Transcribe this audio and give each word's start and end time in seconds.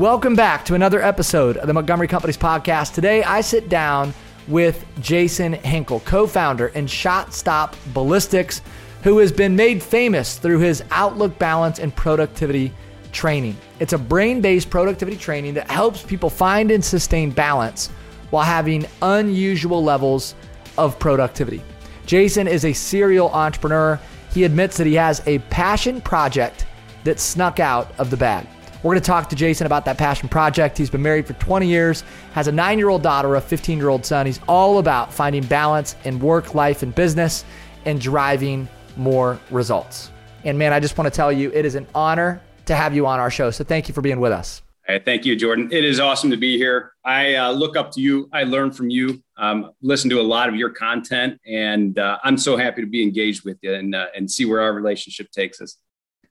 Welcome 0.00 0.34
back 0.34 0.64
to 0.64 0.74
another 0.74 1.02
episode 1.02 1.58
of 1.58 1.66
the 1.66 1.74
Montgomery 1.74 2.08
Companies 2.08 2.38
podcast. 2.38 2.94
Today, 2.94 3.22
I 3.22 3.42
sit 3.42 3.68
down 3.68 4.14
with 4.48 4.86
Jason 5.02 5.52
Hinkle, 5.52 6.00
co 6.06 6.26
founder 6.26 6.68
and 6.68 6.88
Shot 6.88 7.34
Stop 7.34 7.76
Ballistics, 7.92 8.62
who 9.02 9.18
has 9.18 9.30
been 9.30 9.54
made 9.54 9.82
famous 9.82 10.38
through 10.38 10.60
his 10.60 10.82
Outlook 10.90 11.38
Balance 11.38 11.80
and 11.80 11.94
Productivity 11.94 12.72
training. 13.12 13.58
It's 13.78 13.92
a 13.92 13.98
brain 13.98 14.40
based 14.40 14.70
productivity 14.70 15.18
training 15.18 15.52
that 15.52 15.70
helps 15.70 16.02
people 16.02 16.30
find 16.30 16.70
and 16.70 16.82
sustain 16.82 17.30
balance 17.30 17.88
while 18.30 18.42
having 18.42 18.86
unusual 19.02 19.84
levels 19.84 20.34
of 20.78 20.98
productivity. 20.98 21.62
Jason 22.06 22.48
is 22.48 22.64
a 22.64 22.72
serial 22.72 23.28
entrepreneur. 23.32 24.00
He 24.32 24.44
admits 24.44 24.78
that 24.78 24.86
he 24.86 24.94
has 24.94 25.20
a 25.26 25.40
passion 25.50 26.00
project 26.00 26.64
that 27.04 27.20
snuck 27.20 27.60
out 27.60 27.92
of 27.98 28.08
the 28.08 28.16
bag. 28.16 28.46
We're 28.82 28.92
going 28.92 29.02
to 29.02 29.06
talk 29.06 29.28
to 29.28 29.36
Jason 29.36 29.66
about 29.66 29.84
that 29.84 29.98
passion 29.98 30.30
project. 30.30 30.78
He's 30.78 30.88
been 30.88 31.02
married 31.02 31.26
for 31.26 31.34
20 31.34 31.66
years, 31.66 32.02
has 32.32 32.46
a 32.46 32.52
nine 32.52 32.78
year 32.78 32.88
old 32.88 33.02
daughter, 33.02 33.34
a 33.34 33.40
15 33.40 33.76
year 33.76 33.90
old 33.90 34.06
son. 34.06 34.24
He's 34.24 34.40
all 34.48 34.78
about 34.78 35.12
finding 35.12 35.44
balance 35.44 35.96
in 36.04 36.18
work, 36.18 36.54
life, 36.54 36.82
and 36.82 36.94
business 36.94 37.44
and 37.84 38.00
driving 38.00 38.66
more 38.96 39.38
results. 39.50 40.10
And 40.44 40.58
man, 40.58 40.72
I 40.72 40.80
just 40.80 40.96
want 40.96 41.12
to 41.12 41.14
tell 41.14 41.30
you, 41.30 41.50
it 41.52 41.66
is 41.66 41.74
an 41.74 41.86
honor 41.94 42.40
to 42.64 42.74
have 42.74 42.94
you 42.94 43.06
on 43.06 43.20
our 43.20 43.30
show. 43.30 43.50
So 43.50 43.64
thank 43.64 43.86
you 43.86 43.92
for 43.92 44.00
being 44.00 44.18
with 44.18 44.32
us. 44.32 44.62
Hey, 44.86 44.98
thank 44.98 45.26
you, 45.26 45.36
Jordan. 45.36 45.68
It 45.70 45.84
is 45.84 46.00
awesome 46.00 46.30
to 46.30 46.38
be 46.38 46.56
here. 46.56 46.92
I 47.04 47.34
uh, 47.34 47.52
look 47.52 47.76
up 47.76 47.92
to 47.92 48.00
you. 48.00 48.30
I 48.32 48.44
learn 48.44 48.72
from 48.72 48.88
you. 48.88 49.22
Um, 49.36 49.72
listen 49.82 50.08
to 50.08 50.20
a 50.20 50.22
lot 50.22 50.48
of 50.48 50.56
your 50.56 50.70
content, 50.70 51.38
and 51.46 51.98
uh, 51.98 52.18
I'm 52.24 52.38
so 52.38 52.56
happy 52.56 52.80
to 52.80 52.86
be 52.86 53.02
engaged 53.02 53.44
with 53.44 53.58
you 53.62 53.74
and 53.74 53.94
uh, 53.94 54.06
and 54.16 54.28
see 54.28 54.46
where 54.46 54.62
our 54.62 54.72
relationship 54.72 55.30
takes 55.32 55.60
us. 55.60 55.76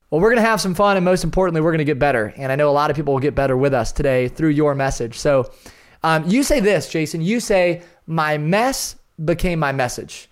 Well, 0.10 0.22
we're 0.22 0.32
going 0.32 0.42
to 0.42 0.50
have 0.50 0.60
some 0.60 0.74
fun, 0.74 0.98
and 0.98 1.06
most 1.06 1.24
importantly, 1.24 1.62
we're 1.62 1.72
going 1.72 1.80
to 1.80 1.86
get 1.86 2.00
better. 2.00 2.34
And 2.36 2.52
I 2.52 2.56
know 2.56 2.70
a 2.70 2.72
lot 2.72 2.90
of 2.90 2.96
people 2.96 3.14
will 3.14 3.22
get 3.22 3.36
better 3.36 3.56
with 3.56 3.74
us 3.74 3.92
today 3.92 4.28
through 4.28 4.50
your 4.50 4.74
message. 4.74 5.20
So, 5.20 5.52
um, 6.04 6.28
you 6.28 6.44
say 6.44 6.60
this, 6.60 6.90
Jason. 6.90 7.22
You 7.22 7.40
say, 7.40 7.84
My 8.08 8.38
mess 8.38 8.96
became 9.24 9.60
my 9.60 9.72
message. 9.72 10.30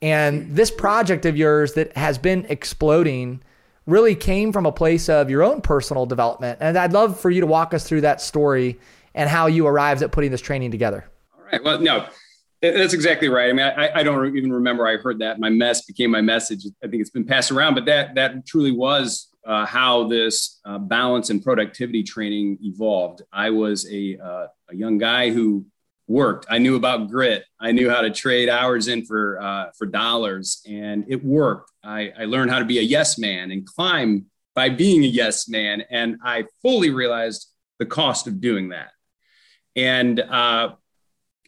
And 0.00 0.56
this 0.56 0.70
project 0.70 1.24
of 1.26 1.36
yours 1.36 1.74
that 1.74 1.96
has 1.96 2.18
been 2.18 2.46
exploding 2.48 3.42
really 3.86 4.16
came 4.16 4.52
from 4.52 4.66
a 4.66 4.72
place 4.72 5.08
of 5.08 5.30
your 5.30 5.44
own 5.44 5.60
personal 5.60 6.06
development. 6.06 6.58
And 6.60 6.76
I'd 6.76 6.92
love 6.92 7.20
for 7.20 7.30
you 7.30 7.40
to 7.40 7.46
walk 7.46 7.74
us 7.74 7.84
through 7.84 8.00
that 8.00 8.20
story 8.20 8.80
and 9.14 9.28
how 9.28 9.46
you 9.46 9.66
arrived 9.66 10.02
at 10.02 10.10
putting 10.10 10.32
this 10.32 10.40
training 10.40 10.72
together. 10.72 11.08
All 11.38 11.44
right. 11.44 11.62
Well, 11.62 11.80
no, 11.80 12.06
that's 12.62 12.94
exactly 12.94 13.28
right. 13.28 13.50
I 13.50 13.52
mean, 13.52 13.66
I, 13.66 13.90
I 14.00 14.02
don't 14.04 14.36
even 14.36 14.52
remember 14.52 14.86
I 14.86 14.96
heard 14.96 15.18
that. 15.18 15.40
My 15.40 15.50
mess 15.50 15.84
became 15.84 16.10
my 16.10 16.20
message. 16.20 16.64
I 16.82 16.86
think 16.86 17.00
it's 17.00 17.10
been 17.10 17.24
passed 17.24 17.50
around, 17.50 17.74
but 17.74 17.86
that 17.86 18.14
that 18.14 18.46
truly 18.46 18.70
was 18.70 19.28
uh, 19.44 19.66
how 19.66 20.06
this 20.06 20.60
uh, 20.64 20.78
balance 20.78 21.30
and 21.30 21.42
productivity 21.42 22.02
training 22.02 22.58
evolved. 22.62 23.22
I 23.32 23.50
was 23.50 23.90
a, 23.90 24.16
uh, 24.16 24.46
a 24.70 24.74
young 24.74 24.98
guy 24.98 25.30
who 25.30 25.66
worked. 26.06 26.46
I 26.48 26.58
knew 26.58 26.76
about 26.76 27.10
grit. 27.10 27.44
I 27.60 27.72
knew 27.72 27.90
how 27.90 28.02
to 28.02 28.10
trade 28.10 28.48
hours 28.48 28.88
in 28.88 29.04
for 29.04 29.40
uh, 29.42 29.70
for 29.76 29.86
dollars, 29.86 30.62
and 30.68 31.04
it 31.08 31.24
worked. 31.24 31.72
I, 31.82 32.12
I 32.16 32.24
learned 32.26 32.50
how 32.50 32.58
to 32.60 32.64
be 32.64 32.78
a 32.78 32.82
yes 32.82 33.18
man 33.18 33.50
and 33.50 33.66
climb 33.66 34.26
by 34.54 34.68
being 34.68 35.02
a 35.02 35.08
yes 35.08 35.48
man, 35.48 35.82
and 35.90 36.18
I 36.24 36.44
fully 36.60 36.90
realized 36.90 37.48
the 37.78 37.86
cost 37.86 38.26
of 38.26 38.40
doing 38.40 38.68
that. 38.68 38.90
And 39.74 40.20
uh, 40.20 40.74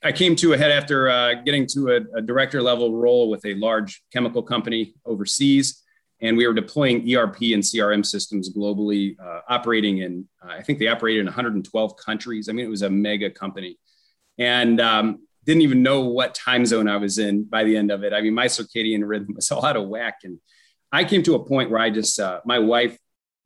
I 0.05 0.13
came 0.13 0.37
to 0.37 0.53
a 0.53 0.59
head 0.59 0.71
after 0.71 1.09
uh, 1.09 1.35
getting 1.47 1.67
to 1.69 1.89
a, 1.93 2.19
a, 2.19 2.21
director 2.21 2.61
level 2.61 2.95
role 2.95 3.31
with 3.31 3.43
a 3.47 3.55
large 3.55 4.03
chemical 4.13 4.43
company 4.43 4.95
overseas. 5.07 5.83
And 6.21 6.37
we 6.37 6.47
were 6.47 6.53
deploying 6.53 6.99
ERP 7.11 7.41
and 7.55 7.63
CRM 7.63 8.05
systems 8.05 8.55
globally, 8.55 9.19
uh, 9.19 9.41
operating 9.49 9.99
in, 9.99 10.29
uh, 10.45 10.53
I 10.53 10.63
think 10.63 10.79
they 10.79 10.89
operated 10.89 11.21
in 11.21 11.27
112 11.27 11.97
countries. 11.97 12.51
I 12.51 12.53
mean, 12.53 12.67
it 12.67 12.69
was 12.69 12.83
a 12.83 12.91
mega 12.91 13.31
company. 13.31 13.79
And 14.37 14.79
um, 14.79 15.27
didn't 15.47 15.63
even 15.63 15.83
know 15.83 16.03
what 16.03 16.35
time 16.35 16.67
zone 16.67 16.87
I 16.87 16.99
was 16.99 17.19
in 17.19 17.45
by 17.45 17.65
the 17.65 17.75
end 17.75 17.91
of 17.91 18.05
it. 18.05 18.13
I 18.13 18.21
mean, 18.21 18.35
my 18.35 18.47
circadian 18.47 19.09
rhythm 19.09 19.35
was 19.35 19.51
all 19.51 19.65
out 19.65 19.79
of 19.79 19.89
whack. 19.89 20.19
And 20.23 20.39
I 20.93 21.05
came 21.05 21.23
to 21.23 21.35
a 21.35 21.45
point 21.45 21.71
where 21.71 21.81
I 21.81 21.89
just, 21.89 22.21
uh, 22.21 22.41
my 22.45 22.59
wife 22.59 22.99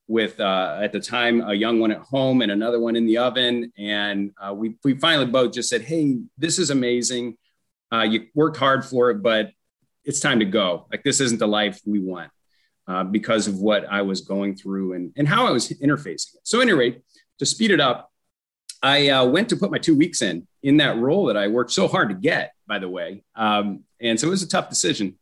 with 0.09 0.41
uh, 0.41 0.79
at 0.83 0.91
the 0.93 0.99
time 0.99 1.43
a 1.43 1.55
young 1.55 1.79
one 1.79 1.93
at 1.93 1.99
home 1.99 2.41
and 2.41 2.51
another 2.51 2.81
one 2.81 2.97
in 2.97 3.07
the 3.07 3.19
oven. 3.19 3.71
And 3.79 4.33
uh, 4.43 4.55
we, 4.55 4.75
we 4.83 4.95
finally 4.95 5.27
both 5.27 5.53
just 5.53 5.69
said, 5.69 5.83
Hey, 5.83 6.19
this 6.39 6.59
is 6.59 6.71
amazing. 6.71 7.37
Uh, 7.93 8.03
you 8.03 8.27
worked 8.35 8.57
hard 8.57 8.85
for 8.85 9.11
it, 9.11 9.23
but 9.23 9.51
it's 10.05 10.21
time 10.21 10.41
to 10.41 10.47
go. 10.47 10.87
Like, 10.91 11.05
this 11.05 11.21
isn't 11.21 11.39
the 11.39 11.47
life 11.47 11.81
we 11.87 12.01
want 12.01 12.31
uh, 12.87 13.05
because 13.05 13.47
of 13.47 13.59
what 13.59 13.87
I 13.91 14.03
was 14.03 14.23
going 14.23 14.57
through 14.57 14.95
and, 14.95 15.13
and 15.17 15.29
how 15.29 15.47
I 15.47 15.51
was 15.51 15.69
interfacing 15.69 16.35
it. 16.35 16.41
So, 16.43 16.61
anyway, 16.61 17.01
to 17.39 17.47
speed 17.47 17.71
it 17.71 17.81
up, 17.81 18.11
I 18.83 19.11
uh, 19.11 19.27
went 19.27 19.51
to 19.51 19.57
put 19.57 19.71
my 19.71 19.79
two 19.79 19.97
weeks 19.97 20.23
in 20.23 20.47
in 20.63 20.79
that 20.79 20.97
role 20.99 21.27
that 21.27 21.37
I 21.37 21.49
worked 21.49 21.73
so 21.73 21.87
hard 21.89 22.09
to 22.09 22.15
get, 22.15 22.53
by 22.67 22.79
the 22.79 22.89
way. 22.89 23.25
Um, 23.35 23.85
and 24.01 24.19
so 24.19 24.29
it 24.29 24.31
was 24.31 24.43
a 24.43 24.49
tough 24.49 24.69
decision. 24.69 25.19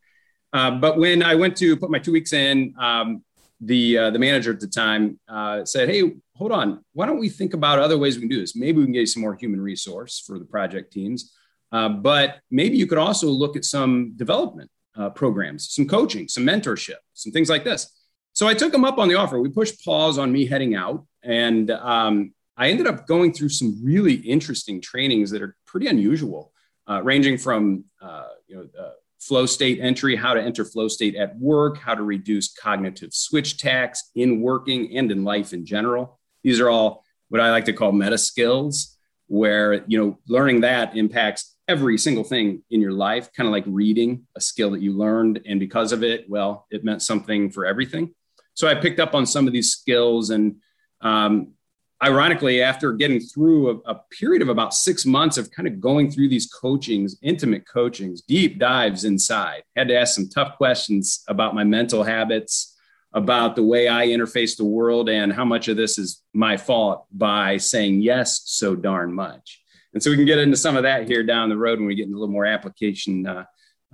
Uh, 0.53 0.73
but 0.73 0.99
when 0.99 1.23
I 1.23 1.35
went 1.35 1.57
to 1.59 1.77
put 1.77 1.91
my 1.91 1.99
two 1.99 2.13
weeks 2.13 2.33
in, 2.33 2.75
um, 2.79 3.23
the 3.61 3.99
uh, 3.99 4.11
the 4.11 4.19
manager 4.19 4.53
at 4.53 4.61
the 4.61 4.67
time 4.67 5.19
uh, 5.29 5.65
said, 5.65 5.89
"Hey, 5.89 6.13
hold 6.35 6.53
on. 6.53 6.85
Why 6.93 7.07
don't 7.07 7.19
we 7.19 7.29
think 7.29 7.55
about 7.55 7.79
other 7.79 7.99
ways 7.99 8.17
we 8.17 8.21
can 8.21 8.29
do 8.29 8.41
this? 8.41 8.55
Maybe 8.55 8.79
we 8.79 8.85
can 8.85 8.93
get 8.93 9.09
some 9.09 9.23
more 9.23 9.35
human 9.35 9.61
resource 9.61 10.23
for 10.27 10.39
the 10.39 10.45
project 10.45 10.93
teams, 10.93 11.35
uh, 11.73 11.89
but 11.89 12.41
maybe 12.51 12.77
you 12.77 12.87
could 12.87 12.99
also 12.99 13.29
look 13.29 13.57
at 13.57 13.65
some 13.65 14.13
development 14.17 14.71
uh, 14.97 15.11
programs, 15.11 15.71
some 15.71 15.87
coaching, 15.87 16.29
some 16.29 16.45
mentorship, 16.45 16.99
some 17.15 17.33
things 17.33 17.49
like 17.49 17.65
this." 17.65 17.91
So 18.35 18.47
I 18.47 18.53
took 18.53 18.75
him 18.75 18.85
up 18.85 18.99
on 18.99 19.09
the 19.09 19.15
offer. 19.15 19.41
We 19.41 19.49
pushed 19.49 19.83
pause 19.83 20.19
on 20.19 20.31
me 20.31 20.45
heading 20.45 20.75
out, 20.75 21.07
and 21.23 21.71
um, 21.71 22.35
I 22.57 22.69
ended 22.69 22.87
up 22.87 23.07
going 23.07 23.33
through 23.33 23.49
some 23.49 23.81
really 23.83 24.15
interesting 24.15 24.83
trainings 24.83 25.31
that 25.31 25.41
are 25.41 25.57
pretty 25.67 25.87
unusual, 25.87 26.53
uh, 26.87 27.03
ranging 27.03 27.39
from 27.39 27.85
uh, 28.03 28.29
you 28.47 28.57
know 28.57 28.91
flow 29.27 29.47
state 29.47 29.81
entry, 29.81 30.17
how 30.17 30.35
to 30.35 30.43
enter 30.43 30.65
flow 30.65 30.89
state 30.89 31.17
at 31.17 31.37
work, 31.39 31.79
how 31.79 31.95
to 31.95 32.03
reduce 32.03 32.53
cognitive 32.53 33.13
switch 33.13 33.59
tax 33.59 34.11
in 34.15 34.41
working 34.41 34.97
and 34.97 35.11
in 35.11 35.25
life 35.25 35.53
in 35.53 35.67
general. 35.67 36.19
These 36.43 36.61
are 36.61 36.71
all 36.71 37.05
what 37.29 37.41
I 37.41 37.51
like 37.51 37.65
to 37.67 37.73
call 37.73 37.93
meta 37.93 38.19
skills, 38.19 38.97
where 39.27 39.85
you 39.87 39.99
know 39.99 40.19
learning 40.29 40.61
that 40.61 40.97
impacts 40.97 41.57
every 41.69 41.99
single 41.99 42.25
thing 42.25 42.63
in 42.71 42.81
your 42.81 42.93
life, 42.93 43.33
kind 43.33 43.47
of 43.47 43.53
like 43.53 43.65
reading 43.67 44.27
a 44.37 44.41
skill 44.41 44.71
that 44.71 44.81
you 44.81 44.93
learned, 44.93 45.41
and 45.47 45.59
because 45.59 45.93
of 45.93 46.05
it, 46.05 46.27
well, 46.29 46.67
it 46.71 46.85
meant 46.85 47.03
something 47.03 47.51
for 47.51 47.67
everything. 47.67 48.15
So 48.55 48.69
I 48.69 48.75
picked 48.75 49.01
up 49.01 49.15
on 49.15 49.27
some 49.27 49.47
of 49.47 49.53
these 49.53 49.73
skills 49.73 50.31
and 50.31 50.57
um, 51.01 51.53
ironically, 52.03 52.63
after 52.63 52.93
getting 52.93 53.21
through 53.21 53.71
a, 53.71 53.93
a, 53.93 54.01
period 54.11 54.43
of 54.43 54.49
about 54.49 54.75
six 54.75 55.07
months 55.07 55.39
of 55.39 55.51
kind 55.51 55.67
of 55.67 55.81
going 55.81 56.11
through 56.11 56.29
these 56.29 56.47
coachings, 56.47 57.17
intimate 57.23 57.67
coachings, 57.67 58.23
deep 58.23 58.59
dives 58.59 59.05
inside, 59.05 59.63
had 59.75 59.89
to 59.89 59.97
ask 59.97 60.15
some 60.15 60.29
tough 60.29 60.57
questions 60.57 61.25
about 61.29 61.55
my 61.55 61.65
mental 61.65 62.03
habits, 62.03 62.77
about 63.13 63.57
the 63.57 63.63
way 63.63 63.89
I 63.89 64.09
interface 64.09 64.57
the 64.57 64.65
world, 64.65 65.09
and 65.09 65.33
how 65.33 65.45
much 65.45 65.69
of 65.69 65.77
this 65.77 65.99
is 65.99 66.23
my 66.35 66.57
fault 66.57 67.07
by 67.11 67.57
saying 67.57 68.03
yes 68.03 68.43
so 68.45 68.77
darn 68.77 69.13
much. 69.13 69.63
And 69.95 70.03
so 70.03 70.11
we 70.11 70.17
can 70.17 70.27
get 70.27 70.39
into 70.39 70.59
some 70.59 70.77
of 70.77 70.83
that 70.83 71.09
here 71.09 71.23
down 71.23 71.49
the 71.49 71.57
road 71.57 71.79
when 71.79 71.89
we 71.89 71.95
get 71.95 72.05
into 72.05 72.19
a 72.19 72.21
little 72.21 72.33
more 72.33 72.45
application 72.45 73.27
uh, 73.27 73.45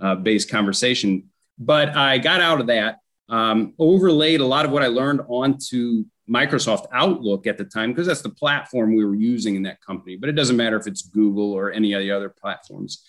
uh, 0.01 0.15
based 0.15 0.49
conversation. 0.49 1.29
But 1.57 1.95
I 1.95 2.17
got 2.17 2.41
out 2.41 2.59
of 2.59 2.67
that, 2.67 2.97
um, 3.29 3.73
overlaid 3.79 4.41
a 4.41 4.45
lot 4.45 4.65
of 4.65 4.71
what 4.71 4.83
I 4.83 4.87
learned 4.87 5.21
onto 5.29 6.03
Microsoft 6.29 6.85
Outlook 6.93 7.47
at 7.47 7.57
the 7.57 7.65
time 7.65 7.91
because 7.91 8.07
that's 8.07 8.21
the 8.21 8.29
platform 8.29 8.95
we 8.95 9.03
were 9.03 9.15
using 9.15 9.55
in 9.55 9.63
that 9.63 9.81
company. 9.81 10.15
But 10.15 10.29
it 10.29 10.33
doesn't 10.33 10.55
matter 10.55 10.77
if 10.77 10.87
it's 10.87 11.01
Google 11.01 11.51
or 11.51 11.71
any 11.71 11.93
of 11.93 12.01
the 12.01 12.11
other 12.11 12.29
platforms. 12.29 13.03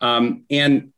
Um, 0.00 0.44
and 0.50 0.92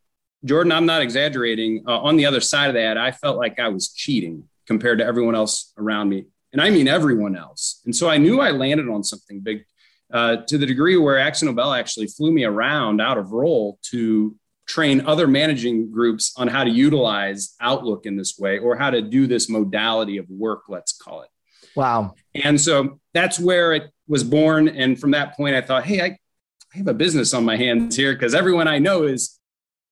Jordan, 0.45 0.73
I'm 0.73 0.87
not 0.87 1.03
exaggerating. 1.03 1.85
Uh, 1.87 2.01
on 2.01 2.17
the 2.17 2.27
other 2.27 2.41
side 2.41 2.69
of 2.69 2.75
that, 2.75 2.97
I 2.97 3.11
felt 3.11 3.37
like 3.37 3.59
I 3.59 3.69
was 3.69 3.93
cheating 3.93 4.45
compared 4.67 4.99
to 4.99 5.05
everyone 5.05 5.35
else 5.35 5.73
around 5.77 6.09
me. 6.09 6.27
And 6.53 6.63
I 6.63 6.71
mean 6.71 6.89
everyone 6.89 7.37
else. 7.37 7.83
And 7.85 7.95
so 7.95 8.09
I 8.09 8.17
knew 8.17 8.41
I 8.41 8.51
landed 8.51 8.89
on 8.89 9.05
something 9.05 9.41
big 9.41 9.65
uh, 10.13 10.37
to 10.47 10.57
the 10.57 10.65
degree 10.65 10.97
where 10.97 11.17
AkzoNobel 11.17 11.79
actually 11.79 12.07
flew 12.07 12.33
me 12.33 12.45
around 12.45 13.01
out 13.01 13.19
of 13.19 13.33
role 13.33 13.79
to 13.91 14.35
train 14.67 15.07
other 15.07 15.27
managing 15.27 15.91
groups 15.91 16.33
on 16.37 16.49
how 16.49 16.65
to 16.65 16.71
utilize 16.71 17.55
Outlook 17.61 18.07
in 18.07 18.17
this 18.17 18.39
way 18.39 18.59
or 18.59 18.77
how 18.77 18.91
to 18.91 19.03
do 19.03 19.27
this 19.27 19.49
modality 19.49 20.19
of 20.19 20.29
work, 20.31 20.63
let's 20.69 20.93
call 20.93 21.23
it. 21.23 21.29
Wow. 21.79 22.15
And 22.35 22.61
so 22.61 22.99
that's 23.15 23.39
where 23.39 23.73
it 23.73 23.93
was 24.09 24.25
born. 24.25 24.67
And 24.67 24.99
from 24.99 25.13
that 25.13 25.37
point, 25.37 25.55
I 25.55 25.61
thought, 25.61 25.85
hey, 25.85 26.01
I, 26.01 26.07
I 26.07 26.79
have 26.79 26.89
a 26.89 26.93
business 26.95 27.33
on 27.33 27.45
my 27.45 27.57
hands 27.57 27.95
here 27.95 28.15
because 28.15 28.35
everyone 28.35 28.67
I 28.67 28.81
know 28.81 29.05
is, 29.05 29.39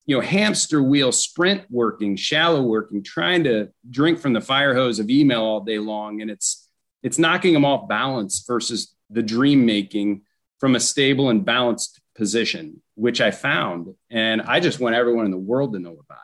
you 0.05 0.17
know, 0.17 0.21
hamster 0.21 0.83
wheel 0.83 1.13
sprint 1.13 1.63
working, 1.71 2.17
shallow 2.17 2.61
working, 2.61 3.05
trying 3.05 3.45
to 3.45 3.69
drink 3.89 4.19
from 4.19 4.33
the 4.33 4.41
fire 4.41 4.75
hose 4.75 4.99
of 4.99 5.11
email 5.11 5.43
all 5.43 5.61
day 5.61 5.79
long. 5.79 6.21
And 6.23 6.29
it's 6.29 6.69
it's 7.05 7.21
knocking 7.21 7.55
them 7.55 7.65
off 7.65 7.87
balance 7.89 8.45
versus 8.45 8.97
the 9.09 9.23
dream 9.23 9.65
making 9.65 10.23
from 10.59 10.75
a 10.75 10.81
stable 10.81 11.31
and 11.31 11.45
balanced 11.45 12.01
position, 12.17 12.83
which 12.97 13.21
I 13.21 13.31
found. 13.31 13.95
And 14.11 14.43
I 14.43 14.59
just 14.59 14.81
want 14.81 14.97
everyone 14.97 15.25
in 15.25 15.31
the 15.31 15.39
world 15.39 15.73
to 15.75 15.79
know 15.79 15.93
about. 15.93 16.19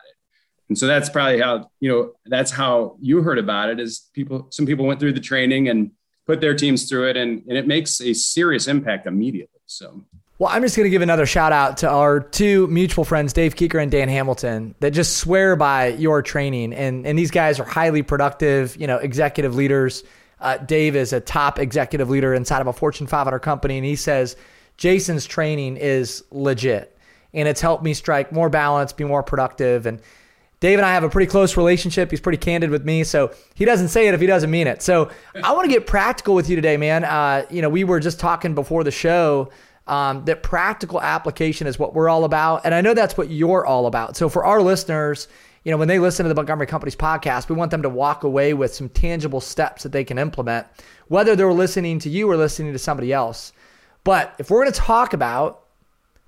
And 0.73 0.79
so 0.79 0.87
that's 0.87 1.11
probably 1.11 1.39
how, 1.39 1.71
you 1.81 1.91
know, 1.91 2.13
that's 2.25 2.51
how 2.51 2.97
you 2.99 3.21
heard 3.21 3.39
about 3.39 3.69
it 3.69 3.79
is 3.79 4.09
people, 4.15 4.47
some 4.49 4.65
people 4.65 4.87
went 4.87 5.01
through 5.01 5.13
the 5.13 5.21
training 5.21 5.69
and 5.69 5.91
put 6.27 6.41
their 6.41 6.55
teams 6.55 6.89
through 6.89 7.11
it, 7.11 7.17
and, 7.19 7.43
and 7.47 7.59
it 7.59 7.67
makes 7.67 8.01
a 8.01 8.15
serious 8.15 8.69
impact 8.69 9.07
immediately. 9.07 9.61
So. 9.67 10.03
Well, 10.39 10.49
I'm 10.51 10.63
just 10.63 10.79
going 10.79 10.85
to 10.85 10.91
give 10.91 11.03
another 11.03 11.27
shout 11.27 11.53
out 11.53 11.77
to 11.79 11.91
our 11.91 12.21
two 12.21 12.69
mutual 12.69 13.05
friends, 13.05 13.35
Dave 13.35 13.55
Keeker 13.55 13.83
and 13.83 13.93
Dan 13.93 14.09
Hamilton, 14.09 14.75
that 14.81 14.93
just 14.93 15.19
swear 15.19 15.57
by 15.57 15.89
your 15.89 16.23
training. 16.23 16.73
And, 16.73 17.07
and 17.07 17.19
these 17.19 17.31
guys 17.31 17.61
are 17.61 17.65
highly 17.65 18.03
productive, 18.03 18.75
you 18.79 18.87
know, 18.87 18.97
executive 18.97 19.55
leaders. 19.55 20.05
Uh, 20.41 20.57
Dave 20.57 20.97
is 20.97 21.13
a 21.13 21.21
top 21.21 21.59
executive 21.59 22.09
leader 22.09 22.33
inside 22.33 22.63
of 22.63 22.67
a 22.67 22.73
Fortune 22.73 23.07
500 23.07 23.41
company, 23.41 23.77
and 23.77 23.85
he 23.85 23.95
says 23.95 24.37
Jason's 24.79 25.27
training 25.27 25.77
is 25.77 26.25
legit, 26.31 26.97
and 27.35 27.47
it's 27.47 27.61
helped 27.61 27.85
me 27.85 27.93
strike 27.93 28.33
more 28.33 28.49
balance, 28.49 28.95
be 28.95 29.05
more 29.05 29.23
productive, 29.23 29.85
and 29.85 30.01
Dave 30.63 30.79
and 30.79 30.87
I 30.87 30.95
have 30.95 31.03
a 31.03 31.09
pretty 31.09 31.29
close 31.29 31.57
relationship. 31.57 32.09
He's 32.13 32.21
pretty 32.21 32.39
candid 32.39 32.71
with 32.71 32.85
me, 32.85 33.03
so 33.03 33.33
he 33.57 33.65
doesn't 33.65 33.89
say 33.89 34.07
it 34.07 34.15
if 34.15 34.21
he 34.21 34.29
doesn't 34.29 34.49
mean 34.49 34.69
it. 34.69 34.81
So 34.81 35.11
I 35.43 35.53
want 35.55 35.65
to 35.65 35.69
get 35.69 35.89
practical 35.89 36.37
with 36.37 36.49
you 36.49 36.55
today, 36.55 36.77
man. 36.77 37.03
Uh, 37.03 37.45
you 37.51 37.61
know, 37.61 37.69
we 37.69 37.83
were 37.83 37.99
just 37.99 38.21
talking 38.21 38.55
before 38.55 38.85
the 38.85 38.93
show 38.93 39.51
um, 39.89 40.25
that 40.27 40.45
practical 40.45 41.03
application 41.03 41.67
is 41.67 41.81
what 41.81 41.95
we're 41.95 42.09
all 42.09 42.23
about, 42.23 42.61
and 42.65 42.77
I 42.77 42.81
know 42.81 42.95
that's 42.95 43.19
what 43.19 43.29
you're 43.29 43.67
all 43.67 43.89
about. 43.89 44.17
So 44.17 44.29
for 44.29 44.45
our 44.45 44.63
listeners, 44.63 45.27
you 45.65 45.73
know, 45.73 45.79
when 45.79 45.89
they 45.89 45.99
listen 45.99 46.23
to 46.23 46.29
the 46.29 46.35
Montgomery 46.37 46.69
Companies 46.69 46.95
podcast, 46.95 47.49
we 47.49 47.57
want 47.57 47.73
them 47.73 47.83
to 47.83 47.89
walk 47.89 48.23
away 48.23 48.55
with 48.55 48.73
some 48.73 48.89
tangible 48.89 49.41
steps 49.41 49.83
that 49.83 49.91
they 49.91 50.05
can 50.05 50.17
implement, 50.17 50.69
whether 51.09 51.35
they're 51.35 51.53
listening 51.53 51.99
to 51.99 52.09
you 52.09 52.31
or 52.31 52.37
listening 52.37 52.73
to 52.73 52.79
somebody 52.79 53.13
else. 53.13 53.53
But 54.05 54.37
if 54.39 54.49
we're 54.49 54.63
going 54.63 54.73
to 54.73 54.79
talk 54.79 55.13
about 55.13 55.62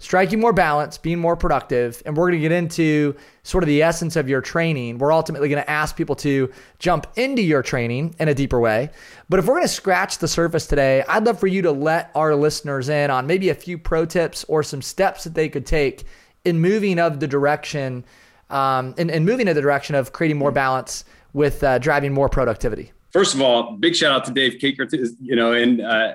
striking 0.05 0.39
more 0.39 0.53
balance, 0.53 0.99
being 0.99 1.19
more 1.19 1.35
productive, 1.35 2.03
and 2.05 2.15
we're 2.15 2.29
going 2.29 2.39
to 2.39 2.43
get 2.47 2.53
into 2.53 3.17
sort 3.43 3.65
of 3.65 3.69
the 3.69 3.83
essence 3.83 4.17
of 4.17 4.29
your 4.29 4.43
training, 4.43 4.99
we're 4.99 5.11
ultimately 5.11 5.49
going 5.49 5.63
to 5.63 5.71
ask 5.71 5.97
people 5.97 6.15
to 6.15 6.53
jump 6.79 7.07
into 7.17 7.41
your 7.41 7.63
training 7.63 8.15
in 8.19 8.29
a 8.29 8.35
deeper 8.35 8.61
way. 8.61 8.91
But 9.31 9.41
if 9.41 9.47
we're 9.47 9.55
going 9.55 9.65
to 9.65 9.69
scratch 9.69 10.19
the 10.19 10.29
surface 10.29 10.67
today, 10.67 11.03
I'd 11.09 11.25
love 11.25 11.41
for 11.41 11.47
you 11.47 11.63
to 11.63 11.73
let 11.73 12.11
our 12.15 12.35
listeners 12.35 12.91
in 12.91 13.11
on 13.11 13.27
maybe 13.27 13.49
a 13.49 13.55
few 13.55 13.79
pro 13.79 14.05
tips 14.05 14.45
or 14.45 14.63
some 14.63 14.83
steps 14.83 15.25
that 15.25 15.33
they 15.33 15.49
could 15.49 15.65
take 15.65 16.05
in 16.45 16.61
moving 16.61 16.99
of 16.99 17.19
the 17.19 17.27
direction 17.27 18.05
um, 18.51 18.95
and, 18.99 19.11
and, 19.11 19.25
moving 19.25 19.49
in 19.49 19.57
the 19.57 19.63
direction 19.63 19.95
of 19.95 20.13
creating 20.13 20.37
more 20.37 20.53
balance 20.53 21.07
with 21.33 21.65
uh, 21.65 21.79
driving 21.79 22.13
more 22.13 22.29
productivity? 22.29 22.93
First 23.11 23.35
of 23.35 23.41
all, 23.41 23.73
big 23.79 23.97
shout 23.97 24.13
out 24.13 24.27
to 24.27 24.33
Dave 24.33 24.61
Keeker. 24.61 24.87
You 25.19 25.35
know, 25.35 25.55
and 25.55 25.81
uh, 25.81 26.15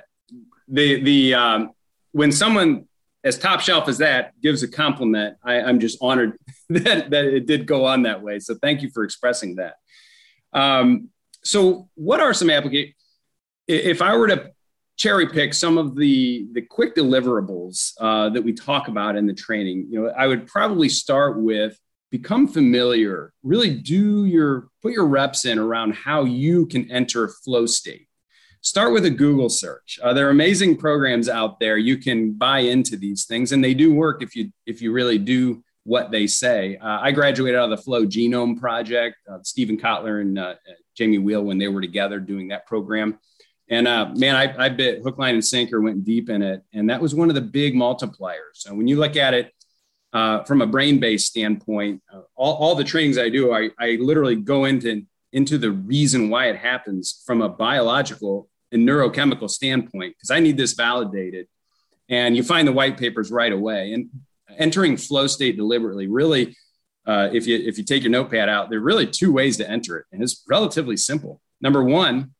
the 0.68 1.02
the 1.02 1.34
um, 1.34 1.72
when 2.12 2.32
someone 2.32 2.86
as 3.24 3.38
top 3.38 3.60
shelf 3.60 3.88
as 3.88 3.98
that 3.98 4.39
gives 4.42 4.63
a 4.63 4.68
compliment, 4.68 5.38
I, 5.44 5.56
am 5.56 5.80
just 5.80 5.98
honored 6.01 6.38
that 6.69 7.10
that 7.10 7.25
it 7.25 7.45
did 7.45 7.66
go 7.66 7.86
on 7.86 8.04
that 8.04 8.21
way. 8.21 8.39
So 8.39 8.56
thank 8.56 8.81
you 8.81 8.89
for 8.92 9.04
expressing 9.04 9.56
that. 9.56 9.75
Um, 10.54 11.10
so, 11.44 11.89
what 11.95 12.19
are 12.19 12.33
some 12.33 12.50
applications? 12.50 12.95
If 13.68 14.01
I 14.01 14.16
were 14.18 14.27
to 14.27 14.51
cherry 14.98 15.27
pick 15.27 15.54
some 15.54 15.77
of 15.77 15.95
the 15.95 16.48
the 16.54 16.62
quick 16.62 16.95
deliverables 16.95 17.94
uh, 18.00 18.30
that 18.30 18.42
we 18.42 18.54
talk 18.54 18.88
about 18.88 19.16
in 19.16 19.27
the 19.27 19.33
training, 19.33 19.88
you 19.89 20.01
know, 20.01 20.10
I 20.10 20.27
would 20.27 20.48
probably 20.48 20.89
start 20.89 21.39
with 21.39 21.77
become 22.12 22.48
familiar 22.48 23.31
really 23.44 23.69
do 23.69 24.25
your 24.25 24.68
put 24.81 24.92
your 24.92 25.06
reps 25.06 25.45
in 25.45 25.60
around 25.60 25.94
how 25.94 26.24
you 26.24 26.66
can 26.66 26.89
enter 26.92 27.27
flow 27.44 27.66
state 27.66 28.09
start 28.62 28.94
with 28.94 29.06
a 29.06 29.10
google 29.10 29.50
search. 29.50 30.00
Uh, 30.02 30.14
there 30.14 30.28
are 30.28 30.32
amazing 30.32 30.78
programs 30.78 31.30
out 31.30 31.60
there. 31.60 31.78
You 31.78 31.98
can 31.98 32.34
buy 32.34 32.60
into 32.60 32.98
these 32.98 33.26
things 33.26 33.52
and 33.52 33.64
they 33.64 33.74
do 33.74 33.94
work 33.94 34.22
if 34.22 34.36
you 34.36 34.52
if 34.66 34.82
you 34.82 34.92
really 34.92 35.18
do 35.18 35.64
what 35.84 36.12
they 36.12 36.28
say. 36.28 36.78
Uh, 36.78 37.00
i 37.02 37.12
graduated 37.12 37.60
out 37.60 37.72
of 37.72 37.78
the 37.78 37.84
flow 37.84 38.06
genome 38.06 38.60
project 38.60 39.16
uh, 39.32 39.40
steven 39.44 39.78
kotler 39.78 40.22
and 40.22 40.38
uh, 40.38 40.56
jamie 40.96 41.18
Wheal 41.18 41.44
when 41.44 41.58
they 41.58 41.68
were 41.68 41.82
together 41.82 42.20
doing 42.20 42.50
that 42.50 42.66
program. 42.68 43.20
And 43.70 43.88
uh, 43.88 44.12
man 44.16 44.36
I, 44.36 44.66
I 44.66 44.70
bit 44.70 45.02
hook 45.02 45.18
line 45.18 45.36
and 45.36 45.46
sinker 45.46 45.80
went 45.82 46.04
deep 46.04 46.30
in 46.30 46.42
it 46.42 46.64
and 46.74 46.90
that 46.90 47.02
was 47.02 47.16
one 47.16 47.30
of 47.30 47.36
the 47.36 47.42
big 47.42 47.76
multipliers. 47.76 48.66
And 48.68 48.78
when 48.78 48.88
you 48.88 48.98
look 48.98 49.16
at 49.16 49.34
it 49.34 49.54
uh, 50.12 50.44
from 50.44 50.62
a 50.62 50.68
brain-based 50.68 51.28
standpoint, 51.28 52.02
all, 52.36 52.56
all 52.56 52.76
the 52.76 52.84
trainings 52.84 53.18
I 53.18 53.30
do, 53.30 53.54
I, 53.54 53.70
I 53.80 53.98
literally 54.02 54.36
go 54.36 54.66
into 54.66 55.06
into 55.31 55.58
the 55.58 55.72
reason 55.72 56.30
why 56.30 56.48
it 56.48 56.58
happens 56.58 57.24
from 57.26 57.42
a 57.42 57.50
biological 57.50 58.50
and 58.72 58.88
neurochemical 58.88 59.50
standpoint 59.50 60.16
because 60.16 60.31
I 60.31 60.40
need 60.40 60.58
this 60.58 60.74
validated. 60.74 61.48
And 62.08 62.36
you 62.36 62.44
find 62.44 62.68
the 62.68 62.74
white 62.74 62.98
papers 62.98 63.31
right 63.31 63.52
away. 63.52 63.94
And 63.94 64.10
entering 64.58 64.98
flow 64.98 65.28
state 65.28 65.58
deliberately, 65.58 66.08
really, 66.08 66.56
uh, 67.06 67.30
if 67.34 67.48
you 67.48 67.58
if 67.58 67.78
you 67.78 67.84
take 67.84 68.04
your 68.04 68.12
notepad 68.12 68.50
out, 68.50 68.70
there 68.70 68.80
are 68.80 68.84
really 68.84 69.08
two 69.08 69.31
ways 69.31 69.58
to 69.58 69.70
enter 69.70 69.98
it, 69.98 70.06
and 70.12 70.22
it's 70.22 70.44
relatively 70.48 70.98
simple. 70.98 71.42
Number 71.62 71.84
one, 71.84 72.36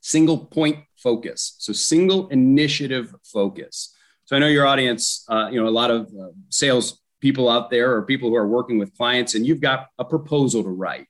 single 0.00 0.38
point 0.38 0.84
focus. 0.96 1.54
So 1.58 1.72
single 1.72 2.28
initiative 2.28 3.14
focus. 3.22 3.94
So 4.24 4.36
I 4.36 4.38
know 4.38 4.48
your 4.48 4.66
audience, 4.66 5.24
uh, 5.28 5.48
you 5.50 5.60
know, 5.60 5.68
a 5.68 5.70
lot 5.70 5.90
of 5.90 6.06
uh, 6.08 6.28
sales 6.48 7.00
people 7.20 7.48
out 7.48 7.70
there 7.70 7.94
or 7.94 8.02
people 8.02 8.30
who 8.30 8.36
are 8.36 8.48
working 8.48 8.78
with 8.78 8.96
clients, 8.96 9.34
and 9.34 9.46
you've 9.46 9.60
got 9.60 9.86
a 9.98 10.04
proposal 10.04 10.62
to 10.62 10.70
write. 10.70 11.06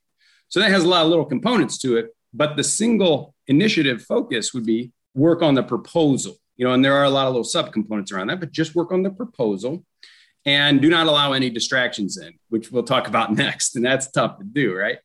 So 0.50 0.60
that 0.60 0.70
has 0.70 0.84
a 0.84 0.88
lot 0.88 1.04
of 1.04 1.08
little 1.08 1.24
components 1.24 1.78
to 1.78 1.96
it. 1.96 2.14
But 2.34 2.56
the 2.56 2.64
single 2.64 3.34
initiative 3.48 4.02
focus 4.02 4.52
would 4.52 4.66
be 4.66 4.92
work 5.14 5.42
on 5.42 5.54
the 5.54 5.62
proposal. 5.62 6.36
You 6.56 6.66
know, 6.66 6.74
and 6.74 6.84
there 6.84 6.94
are 6.94 7.04
a 7.04 7.10
lot 7.10 7.26
of 7.26 7.34
little 7.34 7.46
subcomponents 7.46 8.12
around 8.12 8.26
that, 8.28 8.38
but 8.38 8.52
just 8.52 8.74
work 8.74 8.92
on 8.92 9.02
the 9.02 9.10
proposal 9.10 9.84
and 10.44 10.80
do 10.80 10.88
not 10.88 11.06
allow 11.06 11.32
any 11.32 11.50
distractions 11.50 12.18
in, 12.18 12.34
which 12.48 12.70
we'll 12.70 12.82
talk 12.82 13.08
about 13.08 13.32
next. 13.44 13.76
And 13.76 13.84
that's 13.84 14.10
tough 14.10 14.38
to 14.38 14.44
do, 14.44 14.76
right? 14.76 14.98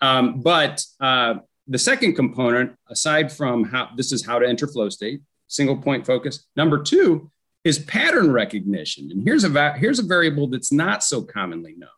Um, 0.00 0.40
but 0.40 0.84
uh, 1.00 1.34
the 1.66 1.78
second 1.78 2.14
component, 2.14 2.72
aside 2.88 3.32
from 3.32 3.64
how 3.64 3.90
this 3.96 4.12
is 4.12 4.24
how 4.24 4.38
to 4.38 4.46
enter 4.46 4.66
flow 4.66 4.88
state, 4.88 5.20
single 5.46 5.76
point 5.76 6.06
focus. 6.06 6.46
Number 6.56 6.82
two 6.82 7.30
is 7.64 7.78
pattern 7.78 8.30
recognition. 8.30 9.10
And 9.10 9.22
here's 9.24 9.44
a 9.44 9.48
va- 9.48 9.76
here's 9.78 9.98
a 9.98 10.02
variable 10.02 10.48
that's 10.48 10.72
not 10.72 11.02
so 11.02 11.22
commonly 11.22 11.74
known. 11.76 11.88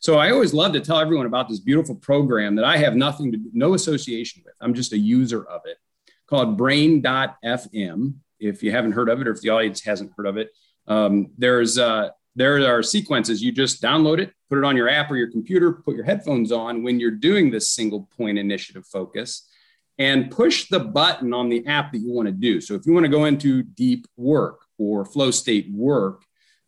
So 0.00 0.18
I 0.18 0.30
always 0.30 0.54
love 0.54 0.72
to 0.74 0.80
tell 0.80 1.00
everyone 1.00 1.26
about 1.26 1.48
this 1.48 1.58
beautiful 1.58 1.96
program 1.96 2.54
that 2.56 2.64
I 2.64 2.76
have 2.76 2.94
nothing 2.94 3.32
to 3.32 3.38
no 3.52 3.74
association 3.74 4.42
with. 4.44 4.54
I'm 4.60 4.74
just 4.74 4.92
a 4.92 4.98
user 4.98 5.44
of 5.44 5.62
it 5.64 5.78
called 6.28 6.56
brain.fm. 6.56 8.14
If 8.38 8.62
you 8.62 8.70
haven't 8.70 8.92
heard 8.92 9.08
of 9.08 9.20
it 9.20 9.26
or 9.26 9.32
if 9.32 9.40
the 9.40 9.48
audience 9.50 9.82
hasn't 9.82 10.12
heard 10.16 10.26
of 10.26 10.36
it, 10.36 10.50
um, 10.86 11.30
there's 11.36 11.78
uh, 11.78 12.10
there 12.36 12.72
are 12.72 12.82
sequences. 12.84 13.42
You 13.42 13.50
just 13.50 13.82
download 13.82 14.20
it, 14.20 14.32
put 14.48 14.58
it 14.58 14.64
on 14.64 14.76
your 14.76 14.88
app 14.88 15.10
or 15.10 15.16
your 15.16 15.30
computer, 15.30 15.72
put 15.72 15.96
your 15.96 16.04
headphones 16.04 16.52
on 16.52 16.84
when 16.84 17.00
you're 17.00 17.10
doing 17.10 17.50
this 17.50 17.68
single 17.68 18.08
point 18.16 18.38
initiative 18.38 18.86
focus 18.86 19.48
and 19.98 20.30
push 20.30 20.68
the 20.68 20.78
button 20.78 21.34
on 21.34 21.48
the 21.48 21.66
app 21.66 21.90
that 21.92 21.98
you 21.98 22.12
want 22.12 22.26
to 22.26 22.32
do. 22.32 22.60
So 22.60 22.74
if 22.74 22.86
you 22.86 22.92
want 22.92 23.04
to 23.04 23.10
go 23.10 23.24
into 23.24 23.64
deep 23.64 24.06
work 24.16 24.60
or 24.78 25.04
flow 25.04 25.32
state 25.32 25.68
work, 25.72 26.22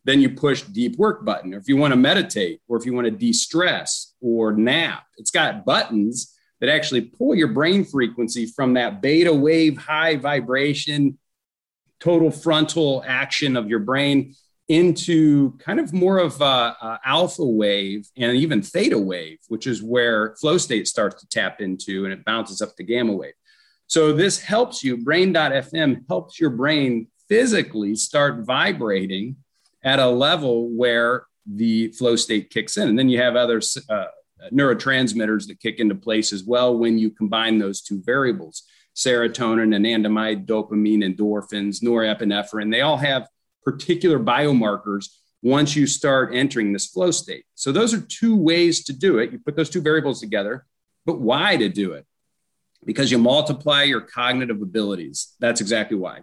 then 0.04 0.21
you 0.21 0.30
push 0.30 0.62
deep 0.62 0.97
work 0.97 1.25
button. 1.25 1.54
Or 1.54 1.59
if 1.59 1.69
you 1.69 1.76
want 1.76 1.92
to 1.92 1.97
meditate, 1.97 2.61
or 2.69 2.76
if 2.76 2.87
you 2.87 2.95
want 2.95 3.07
to 3.07 3.11
de-stress 3.11 4.14
or 4.21 4.52
nap, 4.52 5.04
it's 5.19 5.30
got 5.30 5.64
buttons 5.64 6.37
that 6.61 6.69
actually 6.69 7.02
pull 7.02 7.35
your 7.35 7.49
brain 7.49 7.85
frequency 7.85 8.47
from 8.47 8.75
that 8.75 9.00
beta 9.02 9.33
wave 9.33 9.76
high 9.78 10.16
vibration, 10.16 11.19
total 12.00 12.30
frontal 12.30 13.02
action 13.07 13.57
of 13.57 13.69
your 13.69 13.78
brain 13.78 14.35
into 14.69 15.57
kind 15.59 15.80
of 15.80 15.92
more 15.92 16.19
of 16.19 16.40
a, 16.40 16.45
a, 16.45 17.00
alpha 17.04 17.45
wave 17.45 18.09
and 18.16 18.37
even 18.37 18.62
theta 18.62 18.99
wave, 18.99 19.38
which 19.49 19.66
is 19.66 19.83
where 19.83 20.37
flow 20.37 20.57
state 20.57 20.87
starts 20.87 21.21
to 21.21 21.28
tap 21.28 21.61
into 21.61 22.04
and 22.04 22.12
it 22.12 22.25
bounces 22.25 22.62
up 22.62 22.76
to 22.76 22.85
gamma 22.85 23.12
wave. 23.12 23.33
So 23.88 24.12
this 24.12 24.40
helps 24.40 24.85
you, 24.85 24.99
brain.fm 24.99 26.04
helps 26.07 26.38
your 26.38 26.50
brain 26.50 27.09
physically 27.28 27.97
start 27.97 28.47
vibrating 28.47 29.37
at 29.82 29.99
a 29.99 30.08
level 30.08 30.68
where 30.68 31.26
the 31.46 31.88
flow 31.92 32.16
state 32.16 32.50
kicks 32.50 32.76
in. 32.76 32.88
And 32.88 32.99
then 32.99 33.08
you 33.08 33.18
have 33.18 33.37
other 33.37 33.60
uh, 33.88 34.04
neurotransmitters 34.52 35.46
that 35.49 35.60
kick 35.60 35.78
into 35.78 35.94
place 35.94 36.32
as 36.32 36.44
well 36.44 36.76
when 36.76 36.99
you 36.99 37.10
combine 37.10 37.58
those 37.58 37.82
two 37.82 38.02
variables 38.02 38.64
serotonin, 38.96 39.75
anandamide, 39.75 40.44
dopamine, 40.46 41.02
endorphins, 41.04 41.82
norepinephrine. 41.82 42.70
They 42.70 42.80
all 42.80 42.96
have 42.96 43.28
particular 43.64 44.18
biomarkers 44.18 45.06
once 45.42 45.76
you 45.76 45.87
start 45.87 46.34
entering 46.34 46.72
this 46.72 46.87
flow 46.87 47.10
state. 47.12 47.44
So, 47.54 47.72
those 47.72 47.94
are 47.94 48.00
two 48.00 48.37
ways 48.37 48.84
to 48.84 48.92
do 48.92 49.18
it. 49.18 49.32
You 49.32 49.38
put 49.38 49.56
those 49.56 49.70
two 49.70 49.80
variables 49.80 50.20
together, 50.20 50.66
but 51.06 51.20
why 51.20 51.56
to 51.56 51.68
do 51.68 51.92
it? 51.92 52.04
Because 52.84 53.10
you 53.10 53.18
multiply 53.18 53.84
your 53.84 54.00
cognitive 54.00 54.60
abilities. 54.60 55.34
That's 55.38 55.60
exactly 55.60 55.96
why 55.96 56.22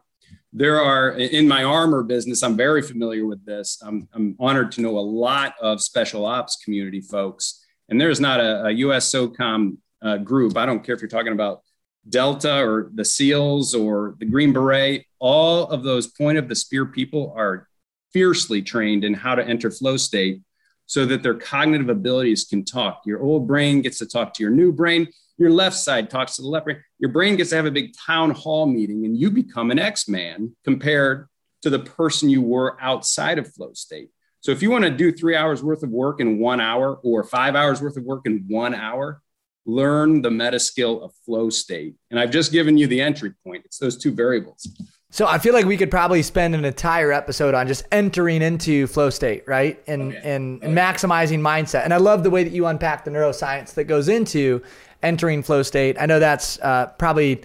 there 0.54 0.82
are 0.82 1.12
in 1.12 1.48
my 1.48 1.64
armor 1.64 2.04
business 2.04 2.42
i'm 2.42 2.56
very 2.56 2.82
familiar 2.82 3.26
with 3.26 3.46
this. 3.46 3.80
I'm, 3.84 4.08
I'm 4.14 4.36
honored 4.40 4.72
to 4.74 4.82
know 4.82 4.98
a 4.98 5.02
lot 5.02 5.56
of 5.62 5.82
special 5.82 6.26
ops 6.26 6.58
community 6.64 7.02
folks. 7.02 7.66
And 7.90 8.00
there's 8.00 8.20
not 8.20 8.40
a, 8.40 8.68
a 8.68 8.72
us 8.72 9.12
socom 9.12 9.78
uh, 10.02 10.18
group 10.18 10.58
i 10.58 10.66
don't 10.66 10.84
care 10.84 10.96
if 10.96 11.02
you're 11.02 11.10
talking 11.10 11.34
about 11.34 11.62
delta 12.10 12.64
or 12.64 12.92
the 12.94 13.06
seals 13.06 13.74
or 13.74 14.16
the 14.20 14.26
green 14.26 14.54
beret 14.54 15.06
all 15.20 15.64
of 15.66 15.84
those 15.84 16.08
point 16.08 16.38
of 16.38 16.48
the 16.48 16.56
spear 16.56 16.86
people 16.86 17.34
are 17.36 17.68
fiercely 18.14 18.62
trained 18.62 19.04
in 19.04 19.14
how 19.14 19.36
to 19.36 19.46
enter 19.46 19.70
flow 19.70 19.98
state 19.98 20.42
so 20.88 21.06
that 21.06 21.22
their 21.22 21.36
cognitive 21.36 21.90
abilities 21.90 22.46
can 22.46 22.66
talk. 22.66 23.04
Your 23.06 23.22
old 23.22 23.48
brain 23.48 23.82
gets 23.82 24.00
to 24.00 24.08
talk 24.08 24.34
to 24.34 24.44
your 24.44 24.52
new 24.52 24.72
brain. 24.72 25.08
Your 25.38 25.52
left 25.52 25.76
side 25.76 26.10
talks 26.10 26.38
to 26.38 26.42
the 26.42 26.48
left 26.48 26.66
brain. 26.66 26.82
Your 26.98 27.12
brain 27.12 27.36
gets 27.36 27.52
to 27.52 27.58
have 27.58 27.66
a 27.66 27.72
big 27.72 27.94
town 27.96 28.32
hall 28.32 28.66
meeting 28.66 29.06
and 29.06 29.16
you 29.16 29.30
become 29.30 29.70
an 29.70 29.78
X 29.78 30.08
man 30.08 30.56
compared 30.64 31.28
to 31.62 31.70
the 31.70 31.80
person 31.80 32.30
you 32.30 32.42
were 32.42 32.78
outside 32.82 33.38
of 33.38 33.54
flow 33.54 33.74
state. 33.74 34.10
So 34.40 34.52
if 34.52 34.62
you 34.62 34.72
want 34.72 34.86
to 34.86 34.90
do 34.90 35.12
three 35.12 35.36
hours 35.36 35.62
worth 35.62 35.84
of 35.84 35.90
work 35.90 36.22
in 36.22 36.40
one 36.40 36.62
hour 36.62 37.00
or 37.04 37.24
five 37.24 37.56
hours 37.56 37.82
worth 37.82 37.98
of 37.98 38.04
work 38.04 38.22
in 38.26 38.46
one 38.48 38.74
hour, 38.74 39.22
learn 39.66 40.22
the 40.22 40.32
meta 40.32 40.60
skill 40.60 41.04
of 41.04 41.12
flow 41.26 41.50
state. 41.50 41.96
And 42.10 42.20
I've 42.20 42.32
just 42.32 42.52
given 42.52 42.78
you 42.78 42.88
the 42.88 43.02
entry 43.02 43.34
point. 43.44 43.66
It's 43.66 43.78
those 43.78 43.98
two 43.98 44.12
variables. 44.12 44.68
So 45.10 45.26
I 45.26 45.38
feel 45.38 45.54
like 45.54 45.66
we 45.66 45.78
could 45.78 45.90
probably 45.90 46.22
spend 46.22 46.54
an 46.54 46.66
entire 46.66 47.14
episode 47.14 47.54
on 47.54 47.68
just 47.68 47.86
entering 47.92 48.42
into 48.42 48.88
flow 48.88 49.10
state, 49.10 49.44
right? 49.48 49.82
And 49.88 50.14
okay. 50.14 50.36
and, 50.36 50.62
and 50.62 50.78
maximizing 50.78 51.40
mindset. 51.40 51.86
And 51.86 51.94
I 51.94 51.98
love 51.98 52.24
the 52.24 52.30
way 52.30 52.44
that 52.44 52.52
you 52.52 52.66
unpack 52.66 53.06
the 53.06 53.12
neuroscience 53.12 53.74
that 53.76 53.86
goes 53.86 54.10
into 54.10 54.62
entering 55.02 55.44
flow 55.44 55.64
state. 55.64 55.96
I 56.00 56.08
know 56.08 56.20
that's 56.20 56.60
uh, 56.60 56.88
probably 56.98 57.44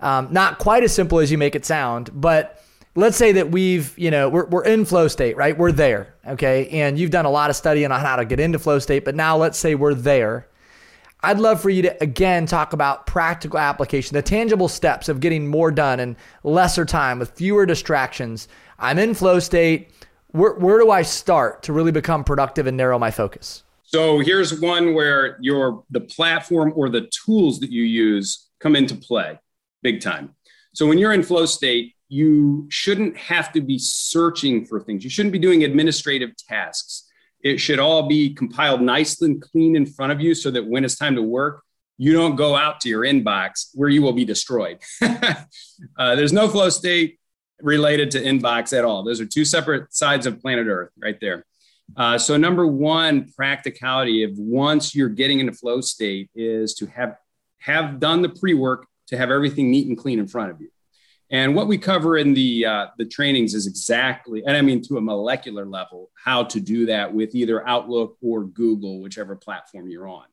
um, 0.00 0.28
not 0.32 0.58
quite 0.58 0.82
as 0.82 0.92
simple 0.92 1.20
as 1.20 1.30
you 1.30 1.38
make 1.38 1.54
it 1.54 1.64
sound, 1.64 2.10
but 2.12 2.62
let's 2.96 3.16
say 3.16 3.32
that 3.32 3.50
we've, 3.50 3.96
you 3.98 4.10
know, 4.10 4.28
we're, 4.28 4.46
we're 4.46 4.64
in 4.64 4.84
flow 4.84 5.06
state, 5.06 5.36
right? 5.36 5.56
We're 5.56 5.72
there, 5.72 6.14
okay? 6.26 6.68
And 6.68 6.98
you've 6.98 7.10
done 7.10 7.26
a 7.26 7.30
lot 7.30 7.48
of 7.48 7.56
studying 7.56 7.92
on 7.92 8.00
how 8.00 8.16
to 8.16 8.24
get 8.24 8.40
into 8.40 8.58
flow 8.58 8.80
state, 8.80 9.04
but 9.04 9.14
now 9.14 9.36
let's 9.36 9.58
say 9.58 9.74
we're 9.74 9.94
there. 9.94 10.48
I'd 11.24 11.38
love 11.38 11.60
for 11.62 11.70
you 11.70 11.80
to 11.82 12.02
again 12.02 12.44
talk 12.44 12.74
about 12.74 13.06
practical 13.06 13.58
application, 13.58 14.14
the 14.14 14.22
tangible 14.22 14.68
steps 14.68 15.08
of 15.08 15.20
getting 15.20 15.46
more 15.46 15.70
done 15.70 15.98
in 15.98 16.16
lesser 16.42 16.84
time 16.84 17.18
with 17.18 17.30
fewer 17.30 17.64
distractions. 17.64 18.46
I'm 18.78 18.98
in 18.98 19.14
flow 19.14 19.38
state. 19.38 19.90
Where, 20.32 20.52
where 20.54 20.78
do 20.78 20.90
I 20.90 21.02
start 21.02 21.62
to 21.62 21.72
really 21.72 21.92
become 21.92 22.24
productive 22.24 22.66
and 22.66 22.76
narrow 22.76 22.98
my 22.98 23.10
focus? 23.10 23.62
So 23.84 24.18
here's 24.18 24.60
one 24.60 24.92
where 24.92 25.38
your 25.40 25.84
the 25.90 26.00
platform 26.00 26.72
or 26.76 26.90
the 26.90 27.08
tools 27.24 27.58
that 27.60 27.70
you 27.70 27.84
use 27.84 28.50
come 28.60 28.76
into 28.76 28.94
play 28.94 29.38
big 29.82 30.00
time. 30.02 30.34
So 30.74 30.86
when 30.86 30.98
you're 30.98 31.12
in 31.12 31.22
flow 31.22 31.46
state, 31.46 31.94
you 32.08 32.66
shouldn't 32.68 33.16
have 33.16 33.52
to 33.52 33.62
be 33.62 33.78
searching 33.78 34.66
for 34.66 34.80
things. 34.80 35.04
You 35.04 35.10
shouldn't 35.10 35.32
be 35.32 35.38
doing 35.38 35.64
administrative 35.64 36.36
tasks. 36.36 37.03
It 37.44 37.58
should 37.58 37.78
all 37.78 38.08
be 38.08 38.34
compiled 38.34 38.80
nice 38.80 39.20
and 39.22 39.40
clean 39.40 39.76
in 39.76 39.86
front 39.86 40.10
of 40.10 40.20
you 40.20 40.34
so 40.34 40.50
that 40.50 40.66
when 40.66 40.84
it's 40.84 40.96
time 40.96 41.14
to 41.14 41.22
work, 41.22 41.62
you 41.98 42.12
don't 42.12 42.34
go 42.34 42.56
out 42.56 42.80
to 42.80 42.88
your 42.88 43.02
inbox 43.02 43.68
where 43.74 43.88
you 43.88 44.02
will 44.02 44.12
be 44.12 44.24
destroyed. 44.24 44.78
uh, 45.02 45.34
there's 46.16 46.32
no 46.32 46.48
flow 46.48 46.70
state 46.70 47.20
related 47.60 48.10
to 48.12 48.22
inbox 48.22 48.76
at 48.76 48.84
all. 48.84 49.04
Those 49.04 49.20
are 49.20 49.26
two 49.26 49.44
separate 49.44 49.94
sides 49.94 50.26
of 50.26 50.40
planet 50.40 50.66
Earth 50.66 50.90
right 51.00 51.20
there. 51.20 51.44
Uh, 51.96 52.18
so, 52.18 52.36
number 52.36 52.66
one, 52.66 53.30
practicality 53.36 54.24
of 54.24 54.32
once 54.38 54.94
you're 54.94 55.10
getting 55.10 55.40
into 55.40 55.52
flow 55.52 55.80
state 55.82 56.30
is 56.34 56.74
to 56.74 56.86
have 56.86 57.16
have 57.58 58.00
done 58.00 58.22
the 58.22 58.28
pre 58.28 58.54
work 58.54 58.86
to 59.08 59.18
have 59.18 59.30
everything 59.30 59.70
neat 59.70 59.86
and 59.86 59.98
clean 59.98 60.18
in 60.18 60.26
front 60.26 60.50
of 60.50 60.60
you. 60.60 60.70
And 61.30 61.54
what 61.54 61.66
we 61.66 61.78
cover 61.78 62.18
in 62.18 62.34
the 62.34 62.66
uh, 62.66 62.86
the 62.98 63.06
trainings 63.06 63.54
is 63.54 63.66
exactly, 63.66 64.42
and 64.44 64.56
I 64.56 64.60
mean 64.60 64.82
to 64.82 64.98
a 64.98 65.00
molecular 65.00 65.64
level, 65.64 66.10
how 66.22 66.44
to 66.44 66.60
do 66.60 66.86
that 66.86 67.12
with 67.12 67.34
either 67.34 67.66
Outlook 67.66 68.16
or 68.22 68.44
Google, 68.44 69.00
whichever 69.00 69.34
platform 69.34 69.88
you're 69.88 70.08
on. 70.08 70.26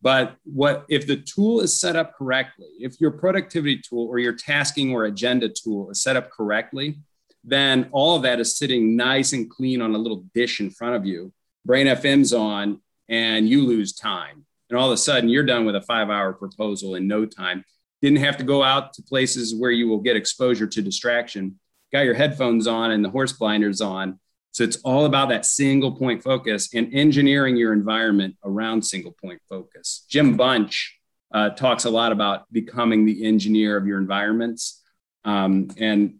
But 0.00 0.36
what 0.44 0.86
if 0.88 1.06
the 1.06 1.16
tool 1.16 1.60
is 1.60 1.78
set 1.78 1.96
up 1.96 2.14
correctly? 2.14 2.68
If 2.78 3.00
your 3.00 3.10
productivity 3.10 3.78
tool 3.78 4.06
or 4.06 4.18
your 4.20 4.34
tasking 4.34 4.92
or 4.92 5.04
agenda 5.04 5.48
tool 5.48 5.90
is 5.90 6.02
set 6.02 6.16
up 6.16 6.30
correctly, 6.30 6.98
then 7.42 7.88
all 7.92 8.16
of 8.16 8.22
that 8.22 8.38
is 8.38 8.56
sitting 8.56 8.96
nice 8.96 9.32
and 9.32 9.50
clean 9.50 9.82
on 9.82 9.94
a 9.94 9.98
little 9.98 10.24
dish 10.34 10.60
in 10.60 10.70
front 10.70 10.94
of 10.94 11.04
you. 11.04 11.32
Brain 11.64 11.86
FM's 11.86 12.32
on, 12.32 12.80
and 13.08 13.48
you 13.48 13.66
lose 13.66 13.92
time. 13.92 14.44
And 14.70 14.78
all 14.78 14.88
of 14.88 14.92
a 14.92 14.98
sudden, 14.98 15.28
you're 15.28 15.44
done 15.44 15.64
with 15.64 15.76
a 15.76 15.82
five 15.82 16.10
hour 16.10 16.32
proposal 16.32 16.94
in 16.94 17.08
no 17.08 17.26
time. 17.26 17.64
Didn't 18.00 18.18
have 18.18 18.36
to 18.38 18.44
go 18.44 18.62
out 18.62 18.92
to 18.94 19.02
places 19.02 19.54
where 19.54 19.70
you 19.70 19.88
will 19.88 20.00
get 20.00 20.16
exposure 20.16 20.66
to 20.66 20.82
distraction. 20.82 21.58
Got 21.92 22.00
your 22.00 22.14
headphones 22.14 22.66
on 22.66 22.90
and 22.90 23.04
the 23.04 23.10
horse 23.10 23.32
blinders 23.32 23.80
on. 23.80 24.20
So 24.52 24.64
it's 24.64 24.76
all 24.78 25.04
about 25.04 25.28
that 25.28 25.44
single 25.44 25.96
point 25.96 26.22
focus 26.22 26.74
and 26.74 26.92
engineering 26.94 27.56
your 27.56 27.72
environment 27.72 28.36
around 28.44 28.82
single 28.82 29.12
point 29.12 29.40
focus. 29.48 30.04
Jim 30.08 30.36
Bunch 30.36 30.98
uh, 31.32 31.50
talks 31.50 31.84
a 31.84 31.90
lot 31.90 32.12
about 32.12 32.50
becoming 32.52 33.04
the 33.04 33.24
engineer 33.24 33.76
of 33.76 33.86
your 33.86 33.98
environments. 33.98 34.82
Um, 35.24 35.68
and 35.76 36.16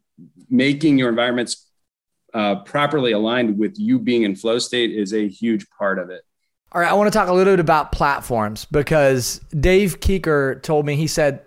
making 0.50 0.98
your 0.98 1.08
environments 1.08 1.68
uh, 2.34 2.56
properly 2.56 3.12
aligned 3.12 3.58
with 3.58 3.78
you 3.78 3.98
being 3.98 4.22
in 4.22 4.36
flow 4.36 4.58
state 4.58 4.90
is 4.90 5.14
a 5.14 5.28
huge 5.28 5.66
part 5.78 5.98
of 5.98 6.10
it. 6.10 6.22
All 6.70 6.82
right, 6.82 6.90
I 6.90 6.94
want 6.94 7.10
to 7.10 7.18
talk 7.18 7.28
a 7.28 7.32
little 7.32 7.54
bit 7.54 7.60
about 7.60 7.92
platforms 7.92 8.66
because 8.66 9.40
Dave 9.58 10.00
Keeker 10.00 10.62
told 10.62 10.84
me, 10.84 10.96
he 10.96 11.06
said, 11.06 11.40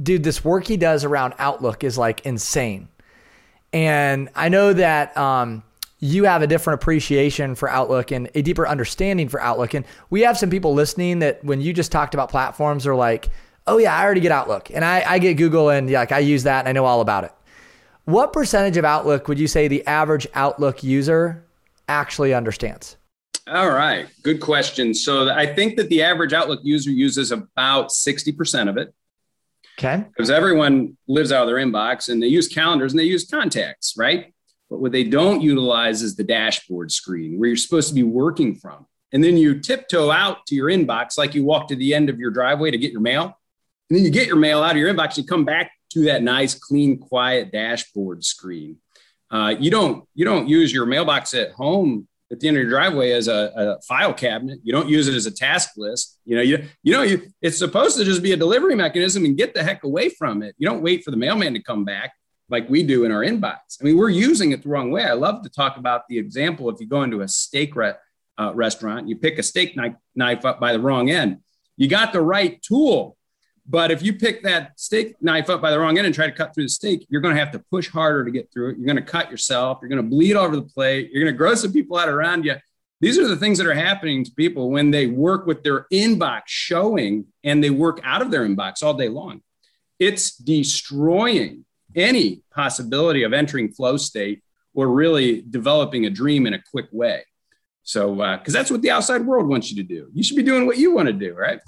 dude, 0.00 0.22
this 0.22 0.44
work 0.44 0.66
he 0.66 0.76
does 0.76 1.04
around 1.04 1.34
Outlook 1.38 1.84
is 1.84 1.98
like 1.98 2.24
insane. 2.26 2.88
And 3.72 4.28
I 4.34 4.48
know 4.48 4.72
that 4.72 5.16
um, 5.16 5.62
you 5.98 6.24
have 6.24 6.42
a 6.42 6.46
different 6.46 6.82
appreciation 6.82 7.54
for 7.54 7.68
Outlook 7.70 8.10
and 8.10 8.30
a 8.34 8.42
deeper 8.42 8.66
understanding 8.68 9.28
for 9.28 9.40
Outlook. 9.40 9.74
And 9.74 9.84
we 10.10 10.22
have 10.22 10.36
some 10.36 10.50
people 10.50 10.74
listening 10.74 11.20
that 11.20 11.42
when 11.44 11.60
you 11.60 11.72
just 11.72 11.92
talked 11.92 12.14
about 12.14 12.28
platforms 12.28 12.86
are 12.86 12.94
like, 12.94 13.30
oh, 13.66 13.78
yeah, 13.78 13.96
I 13.96 14.04
already 14.04 14.20
get 14.20 14.32
Outlook. 14.32 14.70
And 14.72 14.84
I, 14.84 15.04
I 15.06 15.18
get 15.18 15.34
Google 15.34 15.70
and 15.70 15.88
yeah, 15.88 16.00
like 16.00 16.12
I 16.12 16.18
use 16.18 16.42
that 16.42 16.60
and 16.60 16.68
I 16.68 16.72
know 16.72 16.84
all 16.84 17.00
about 17.00 17.24
it. 17.24 17.32
What 18.04 18.32
percentage 18.32 18.76
of 18.76 18.84
Outlook 18.84 19.28
would 19.28 19.38
you 19.38 19.46
say 19.46 19.68
the 19.68 19.86
average 19.86 20.26
Outlook 20.34 20.82
user 20.82 21.44
actually 21.88 22.34
understands? 22.34 22.96
All 23.46 23.70
right, 23.70 24.06
good 24.22 24.40
question. 24.40 24.94
So 24.94 25.30
I 25.30 25.46
think 25.46 25.76
that 25.76 25.88
the 25.88 26.02
average 26.02 26.32
Outlook 26.32 26.60
user 26.62 26.90
uses 26.90 27.32
about 27.32 27.90
60% 27.90 28.68
of 28.68 28.76
it. 28.76 28.92
Okay. 29.84 30.04
Because 30.08 30.30
everyone 30.30 30.96
lives 31.08 31.32
out 31.32 31.42
of 31.42 31.48
their 31.48 31.56
inbox 31.56 32.08
and 32.08 32.22
they 32.22 32.28
use 32.28 32.46
calendars 32.46 32.92
and 32.92 33.00
they 33.00 33.04
use 33.04 33.26
contacts, 33.28 33.94
right? 33.96 34.32
But 34.70 34.80
what 34.80 34.92
they 34.92 35.04
don't 35.04 35.42
utilize 35.42 36.02
is 36.02 36.14
the 36.14 36.24
dashboard 36.24 36.92
screen 36.92 37.38
where 37.38 37.48
you're 37.48 37.56
supposed 37.56 37.88
to 37.88 37.94
be 37.94 38.04
working 38.04 38.54
from. 38.54 38.86
And 39.12 39.22
then 39.22 39.36
you 39.36 39.60
tiptoe 39.60 40.10
out 40.10 40.46
to 40.46 40.54
your 40.54 40.68
inbox 40.68 41.18
like 41.18 41.34
you 41.34 41.44
walk 41.44 41.68
to 41.68 41.76
the 41.76 41.94
end 41.94 42.08
of 42.08 42.18
your 42.18 42.30
driveway 42.30 42.70
to 42.70 42.78
get 42.78 42.92
your 42.92 43.00
mail. 43.00 43.24
And 43.90 43.98
then 43.98 44.04
you 44.04 44.10
get 44.10 44.26
your 44.26 44.36
mail 44.36 44.62
out 44.62 44.70
of 44.70 44.76
your 44.78 44.92
inbox, 44.92 45.18
you 45.18 45.24
come 45.24 45.44
back 45.44 45.72
to 45.90 46.04
that 46.04 46.22
nice, 46.22 46.54
clean, 46.54 46.98
quiet 46.98 47.52
dashboard 47.52 48.24
screen. 48.24 48.78
Uh, 49.30 49.54
you 49.58 49.70
don't 49.70 50.06
you 50.14 50.24
don't 50.24 50.48
use 50.48 50.72
your 50.72 50.86
mailbox 50.86 51.34
at 51.34 51.52
home 51.52 52.06
at 52.32 52.40
the 52.40 52.48
end 52.48 52.56
of 52.56 52.62
your 52.62 52.70
driveway 52.70 53.12
as 53.12 53.28
a, 53.28 53.52
a, 53.54 53.82
file 53.82 54.14
cabinet. 54.14 54.58
You 54.64 54.72
don't 54.72 54.88
use 54.88 55.06
it 55.06 55.14
as 55.14 55.26
a 55.26 55.30
task 55.30 55.72
list. 55.76 56.18
You 56.24 56.36
know, 56.36 56.42
you 56.42 56.64
you 56.82 56.92
know, 56.92 57.02
you 57.02 57.30
it's 57.42 57.58
supposed 57.58 57.98
to 57.98 58.04
just 58.04 58.22
be 58.22 58.32
a 58.32 58.36
delivery 58.36 58.74
mechanism 58.74 59.24
and 59.26 59.36
get 59.36 59.54
the 59.54 59.62
heck 59.62 59.84
away 59.84 60.08
from 60.08 60.42
it. 60.42 60.54
You 60.58 60.66
don't 60.66 60.82
wait 60.82 61.04
for 61.04 61.10
the 61.10 61.16
mailman 61.16 61.52
to 61.52 61.62
come 61.62 61.84
back 61.84 62.14
like 62.48 62.68
we 62.68 62.82
do 62.82 63.04
in 63.04 63.12
our 63.12 63.20
inbox. 63.20 63.58
I 63.80 63.84
mean, 63.84 63.96
we're 63.96 64.08
using 64.08 64.52
it 64.52 64.62
the 64.62 64.70
wrong 64.70 64.90
way. 64.90 65.04
I 65.04 65.12
love 65.12 65.42
to 65.42 65.50
talk 65.50 65.76
about 65.76 66.08
the 66.08 66.18
example 66.18 66.70
if 66.70 66.80
you 66.80 66.86
go 66.86 67.02
into 67.02 67.20
a 67.20 67.28
steak 67.28 67.76
re- 67.76 67.94
uh, 68.38 68.52
restaurant, 68.54 69.08
you 69.08 69.16
pick 69.16 69.38
a 69.38 69.42
steak 69.42 69.76
knife, 69.76 69.94
knife 70.14 70.44
up 70.44 70.58
by 70.58 70.72
the 70.72 70.80
wrong 70.80 71.10
end. 71.10 71.38
You 71.76 71.88
got 71.88 72.12
the 72.12 72.20
right 72.20 72.60
tool, 72.62 73.16
but 73.66 73.90
if 73.90 74.02
you 74.02 74.14
pick 74.14 74.42
that 74.42 74.78
steak 74.78 75.14
knife 75.22 75.48
up 75.48 75.62
by 75.62 75.70
the 75.70 75.78
wrong 75.78 75.96
end 75.96 76.06
and 76.06 76.14
try 76.14 76.26
to 76.26 76.32
cut 76.32 76.54
through 76.54 76.64
the 76.64 76.68
steak, 76.68 77.06
you're 77.08 77.20
going 77.20 77.34
to 77.34 77.40
have 77.40 77.52
to 77.52 77.58
push 77.58 77.88
harder 77.88 78.24
to 78.24 78.30
get 78.30 78.52
through 78.52 78.70
it. 78.70 78.76
You're 78.76 78.86
going 78.86 78.96
to 78.96 79.02
cut 79.02 79.30
yourself. 79.30 79.78
You're 79.80 79.88
going 79.88 80.02
to 80.02 80.08
bleed 80.08 80.34
all 80.34 80.46
over 80.46 80.56
the 80.56 80.62
plate. 80.62 81.10
You're 81.12 81.22
going 81.22 81.32
to 81.32 81.38
gross 81.38 81.62
some 81.62 81.72
people 81.72 81.96
out 81.96 82.08
around 82.08 82.44
you. 82.44 82.56
These 83.00 83.18
are 83.18 83.26
the 83.26 83.36
things 83.36 83.58
that 83.58 83.66
are 83.66 83.74
happening 83.74 84.24
to 84.24 84.30
people 84.32 84.70
when 84.70 84.90
they 84.90 85.06
work 85.06 85.46
with 85.46 85.62
their 85.62 85.86
inbox 85.92 86.42
showing 86.46 87.26
and 87.42 87.62
they 87.62 87.70
work 87.70 88.00
out 88.04 88.22
of 88.22 88.30
their 88.30 88.46
inbox 88.46 88.82
all 88.82 88.94
day 88.94 89.08
long. 89.08 89.42
It's 89.98 90.36
destroying 90.36 91.64
any 91.94 92.42
possibility 92.52 93.22
of 93.22 93.32
entering 93.32 93.72
flow 93.72 93.96
state 93.96 94.42
or 94.74 94.88
really 94.88 95.42
developing 95.42 96.06
a 96.06 96.10
dream 96.10 96.46
in 96.46 96.54
a 96.54 96.62
quick 96.70 96.86
way. 96.92 97.24
So, 97.82 98.14
because 98.14 98.54
uh, 98.54 98.58
that's 98.58 98.70
what 98.70 98.82
the 98.82 98.90
outside 98.90 99.26
world 99.26 99.48
wants 99.48 99.70
you 99.70 99.76
to 99.82 99.88
do. 99.88 100.08
You 100.14 100.22
should 100.22 100.36
be 100.36 100.42
doing 100.44 100.66
what 100.66 100.78
you 100.78 100.94
want 100.94 101.08
to 101.08 101.12
do, 101.12 101.34
right? 101.34 101.60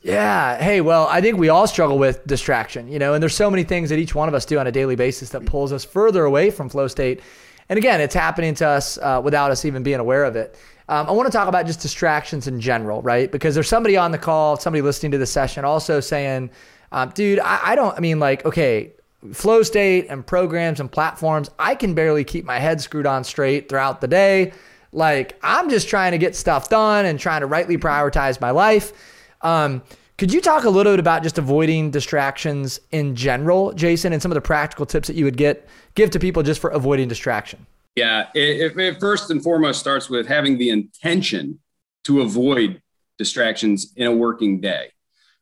Yeah. 0.00 0.62
Hey, 0.62 0.80
well, 0.80 1.08
I 1.08 1.20
think 1.20 1.38
we 1.38 1.48
all 1.48 1.66
struggle 1.66 1.98
with 1.98 2.24
distraction, 2.26 2.88
you 2.88 2.98
know, 2.98 3.14
and 3.14 3.22
there's 3.22 3.34
so 3.34 3.50
many 3.50 3.64
things 3.64 3.90
that 3.90 3.98
each 3.98 4.14
one 4.14 4.28
of 4.28 4.34
us 4.34 4.44
do 4.44 4.58
on 4.58 4.66
a 4.66 4.72
daily 4.72 4.94
basis 4.96 5.30
that 5.30 5.44
pulls 5.44 5.72
us 5.72 5.84
further 5.84 6.24
away 6.24 6.50
from 6.50 6.68
flow 6.68 6.86
state. 6.86 7.20
And 7.68 7.76
again, 7.76 8.00
it's 8.00 8.14
happening 8.14 8.54
to 8.56 8.68
us 8.68 8.96
uh, 8.98 9.20
without 9.22 9.50
us 9.50 9.64
even 9.64 9.82
being 9.82 9.98
aware 9.98 10.24
of 10.24 10.36
it. 10.36 10.56
Um, 10.88 11.06
I 11.06 11.12
want 11.12 11.26
to 11.26 11.36
talk 11.36 11.48
about 11.48 11.66
just 11.66 11.80
distractions 11.80 12.46
in 12.46 12.60
general, 12.60 13.02
right? 13.02 13.30
Because 13.30 13.54
there's 13.54 13.68
somebody 13.68 13.96
on 13.96 14.10
the 14.10 14.18
call, 14.18 14.56
somebody 14.56 14.80
listening 14.80 15.12
to 15.12 15.18
the 15.18 15.26
session 15.26 15.64
also 15.64 16.00
saying, 16.00 16.50
um, 16.92 17.10
dude, 17.10 17.40
I, 17.40 17.60
I 17.62 17.74
don't, 17.74 17.94
I 17.94 18.00
mean, 18.00 18.18
like, 18.20 18.46
okay, 18.46 18.92
flow 19.32 19.62
state 19.62 20.06
and 20.08 20.26
programs 20.26 20.80
and 20.80 20.90
platforms, 20.90 21.50
I 21.58 21.74
can 21.74 21.92
barely 21.92 22.24
keep 22.24 22.44
my 22.44 22.58
head 22.58 22.80
screwed 22.80 23.04
on 23.04 23.24
straight 23.24 23.68
throughout 23.68 24.00
the 24.00 24.08
day. 24.08 24.52
Like, 24.92 25.38
I'm 25.42 25.68
just 25.68 25.88
trying 25.88 26.12
to 26.12 26.18
get 26.18 26.34
stuff 26.34 26.70
done 26.70 27.04
and 27.04 27.20
trying 27.20 27.40
to 27.40 27.46
rightly 27.46 27.76
prioritize 27.76 28.40
my 28.40 28.52
life. 28.52 28.92
Um, 29.42 29.82
could 30.18 30.32
you 30.32 30.40
talk 30.40 30.64
a 30.64 30.70
little 30.70 30.92
bit 30.92 30.98
about 30.98 31.22
just 31.22 31.38
avoiding 31.38 31.92
distractions 31.92 32.80
in 32.90 33.14
general, 33.14 33.72
Jason, 33.72 34.12
and 34.12 34.20
some 34.20 34.32
of 34.32 34.34
the 34.34 34.40
practical 34.40 34.84
tips 34.84 35.06
that 35.06 35.14
you 35.14 35.24
would 35.24 35.36
get 35.36 35.68
give 35.94 36.10
to 36.10 36.18
people 36.18 36.42
just 36.42 36.60
for 36.60 36.70
avoiding 36.70 37.06
distraction? 37.06 37.66
Yeah, 37.94 38.26
it, 38.34 38.76
it, 38.76 39.00
first 39.00 39.30
and 39.30 39.42
foremost 39.42 39.78
starts 39.78 40.10
with 40.10 40.26
having 40.26 40.58
the 40.58 40.70
intention 40.70 41.60
to 42.04 42.22
avoid 42.22 42.82
distractions 43.16 43.92
in 43.96 44.08
a 44.08 44.12
working 44.12 44.60
day. 44.60 44.90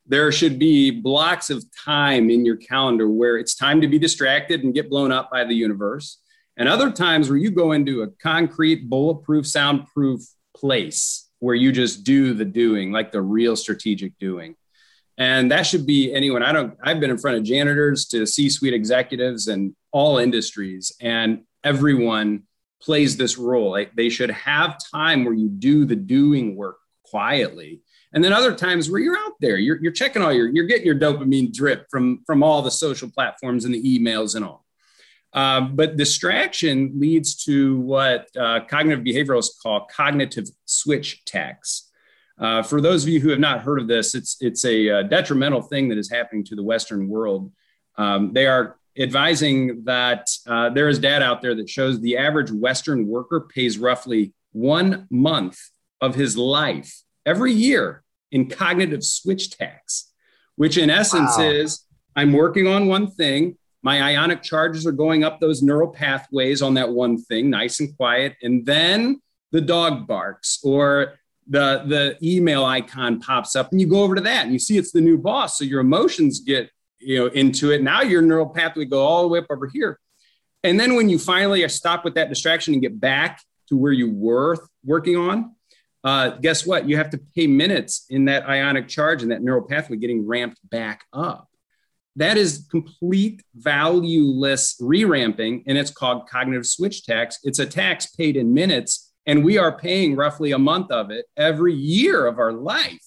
There 0.07 0.31
should 0.31 0.59
be 0.59 0.91
blocks 0.91 1.49
of 1.49 1.65
time 1.85 2.29
in 2.29 2.45
your 2.45 2.57
calendar 2.57 3.09
where 3.09 3.39
it's 3.39 3.55
time 3.55 3.81
to 3.81 3.89
be 3.89 3.99
distracted 3.99 4.63
and 4.63 4.75
get 4.75 4.91
blown 4.91 5.11
up 5.11 5.31
by 5.31 5.45
the 5.45 5.55
universe, 5.55 6.19
and 6.59 6.69
other 6.69 6.91
times 6.91 7.31
where 7.31 7.39
you 7.39 7.51
go 7.51 7.73
into 7.73 8.03
a 8.03 8.09
concrete, 8.09 8.91
bulletproof, 8.91 9.47
soundproof 9.47 10.21
place 10.55 11.26
where 11.41 11.55
you 11.55 11.73
just 11.73 12.05
do 12.05 12.35
the 12.35 12.45
doing, 12.45 12.93
like 12.93 13.13
the 13.13 13.21
real 13.21 13.57
strategic 13.57 14.19
doing. 14.19 14.57
And 15.19 15.51
that 15.51 15.63
should 15.63 15.87
be 15.87 16.13
anyone. 16.13 16.43
I 16.43 16.53
don't, 16.53 16.77
I've 16.83 17.01
been 17.01 17.11
in 17.11 17.19
front 17.19 17.39
of 17.39 17.45
janitors 17.45 18.05
to 18.07 18.27
C 18.27 18.51
suite 18.51 18.75
executives 18.75 19.49
and 19.49 19.75
all 19.91 20.19
industries, 20.19 20.93
and 21.01 21.43
everyone 21.65 22.43
plays 22.83 23.17
this 23.17 23.39
role. 23.39 23.71
Like 23.71 23.95
they 23.95 24.11
should 24.11 24.31
have 24.31 24.77
time 24.93 25.25
where 25.25 25.35
you 25.35 25.49
do 25.49 25.87
the 25.87 25.97
doing 25.97 26.55
work 26.55 26.77
quietly. 27.03 27.81
And 28.13 28.23
then 28.23 28.33
other 28.33 28.55
times 28.55 28.91
where 28.91 29.01
you're 29.01 29.17
out 29.17 29.33
there, 29.41 29.57
you're, 29.57 29.81
you're 29.83 29.93
checking 29.93 30.23
all 30.23 30.33
your, 30.33 30.49
you're 30.49 30.67
getting 30.67 30.87
your 30.87 30.99
dopamine 30.99 31.53
drip 31.53 31.87
from, 31.91 32.23
from 32.27 32.43
all 32.43 32.61
the 32.61 32.71
social 32.71 33.11
platforms 33.11 33.65
and 33.65 33.75
the 33.75 33.83
emails 33.83 34.37
and 34.37 34.45
all. 34.45 34.66
Uh, 35.37 35.61
but 35.61 35.99
distraction 35.99 36.93
leads 36.99 37.45
to 37.45 37.79
what 37.81 38.27
uh, 38.37 38.61
cognitive 38.71 39.05
behavioralists 39.05 39.61
call 39.63 39.87
cognitive 39.95 40.49
switch 40.65 41.25
tax. 41.27 41.91
Uh, 42.39 42.63
for 42.63 42.81
those 42.81 43.03
of 43.03 43.11
you 43.11 43.21
who 43.21 43.29
have 43.29 43.39
not 43.39 43.61
heard 43.61 43.79
of 43.79 43.87
this, 43.87 44.15
it's, 44.15 44.39
it's 44.41 44.65
a 44.65 44.91
uh, 44.91 45.03
detrimental 45.03 45.61
thing 45.61 45.91
that 45.91 45.99
is 45.99 46.11
happening 46.11 46.43
to 46.43 46.57
the 46.57 46.63
Western 46.63 47.07
world. 47.09 47.53
Um, 47.99 48.33
they 48.33 48.47
are 48.47 48.79
advising 48.99 49.85
that 49.85 50.27
uh, 50.47 50.71
there 50.71 50.89
is 50.89 50.99
data 50.99 51.25
out 51.25 51.43
there 51.43 51.55
that 51.55 51.69
shows 51.69 52.01
the 52.01 52.17
average 52.17 52.51
Western 52.51 53.07
worker 53.07 53.41
pays 53.41 53.79
roughly 53.79 54.33
one 54.53 55.07
month 55.11 55.59
of 56.01 56.15
his 56.15 56.37
life 56.37 57.03
every 57.27 57.53
year 57.53 58.03
in 58.33 58.49
cognitive 58.49 59.05
switch 59.05 59.51
tax, 59.51 60.13
which 60.57 60.79
in 60.79 60.89
essence 60.89 61.37
wow. 61.37 61.45
is 61.45 61.85
I'm 62.15 62.33
working 62.33 62.67
on 62.67 62.87
one 62.87 63.11
thing. 63.11 63.59
My 63.87 64.03
ionic 64.03 64.43
charges 64.43 64.85
are 64.85 64.91
going 64.91 65.23
up 65.23 65.39
those 65.39 65.63
neural 65.63 65.87
pathways 65.87 66.61
on 66.61 66.75
that 66.75 66.91
one 66.91 67.19
thing, 67.19 67.51
nice 67.51 67.79
and 67.79 67.97
quiet. 67.97 68.35
And 68.43 68.67
then 68.67 69.23
the 69.53 69.61
dog 69.61 70.09
barks 70.09 70.59
or 70.65 71.15
the, 71.49 71.85
the 71.87 72.19
email 72.21 72.65
icon 72.65 73.21
pops 73.21 73.55
up 73.55 73.71
and 73.71 73.81
you 73.81 73.87
go 73.87 74.03
over 74.03 74.17
to 74.17 74.21
that 74.23 74.43
and 74.43 74.53
you 74.53 74.59
see 74.59 74.77
it's 74.77 74.91
the 74.91 75.01
new 75.01 75.17
boss. 75.17 75.57
So 75.57 75.65
your 75.65 75.79
emotions 75.83 76.41
get 76.41 76.69
you 76.99 77.19
know 77.21 77.27
into 77.27 77.71
it 77.71 77.81
now 77.81 78.03
your 78.03 78.23
neural 78.23 78.49
pathway 78.49 78.87
go 78.87 79.05
all 79.05 79.23
the 79.23 79.29
way 79.29 79.39
up 79.39 79.47
over 79.51 79.69
here 79.69 80.01
and 80.65 80.81
then 80.81 80.97
when 80.97 81.09
you 81.09 81.19
finally 81.19 81.69
stop 81.69 82.05
with 82.05 82.15
that 82.15 82.29
distraction 82.29 82.73
and 82.73 82.83
get 82.83 82.99
back 82.99 83.41
to 83.69 83.77
where 83.77 83.93
you 83.93 84.11
were 84.11 84.57
working 84.83 85.15
on 85.15 85.55
uh, 86.03 86.31
guess 86.31 86.67
what 86.67 86.89
you 86.89 86.97
have 86.97 87.11
to 87.11 87.21
pay 87.37 87.47
minutes 87.47 88.07
in 88.09 88.25
that 88.25 88.49
ionic 88.49 88.89
charge 88.89 89.23
and 89.23 89.31
that 89.31 89.43
neural 89.43 89.63
pathway 89.63 89.97
getting 89.97 90.27
ramped 90.27 90.59
back 90.71 91.05
up 91.13 91.49
that 92.17 92.37
is 92.37 92.67
complete 92.71 93.43
valueless 93.55 94.77
re-ramping 94.81 95.63
and 95.67 95.79
it's 95.79 95.91
called 95.91 96.29
cognitive 96.29 96.67
switch 96.67 97.05
tax 97.05 97.39
it's 97.45 97.59
a 97.59 97.67
tax 97.67 98.07
paid 98.07 98.37
in 98.37 98.53
minutes 98.53 99.13
and 99.27 99.45
we 99.45 99.59
are 99.59 99.77
paying 99.79 100.17
roughly 100.17 100.53
a 100.53 100.59
month 100.59 100.91
of 100.91 101.11
it 101.11 101.27
every 101.37 101.75
year 101.75 102.27
of 102.27 102.39
our 102.39 102.53
life 102.53 103.05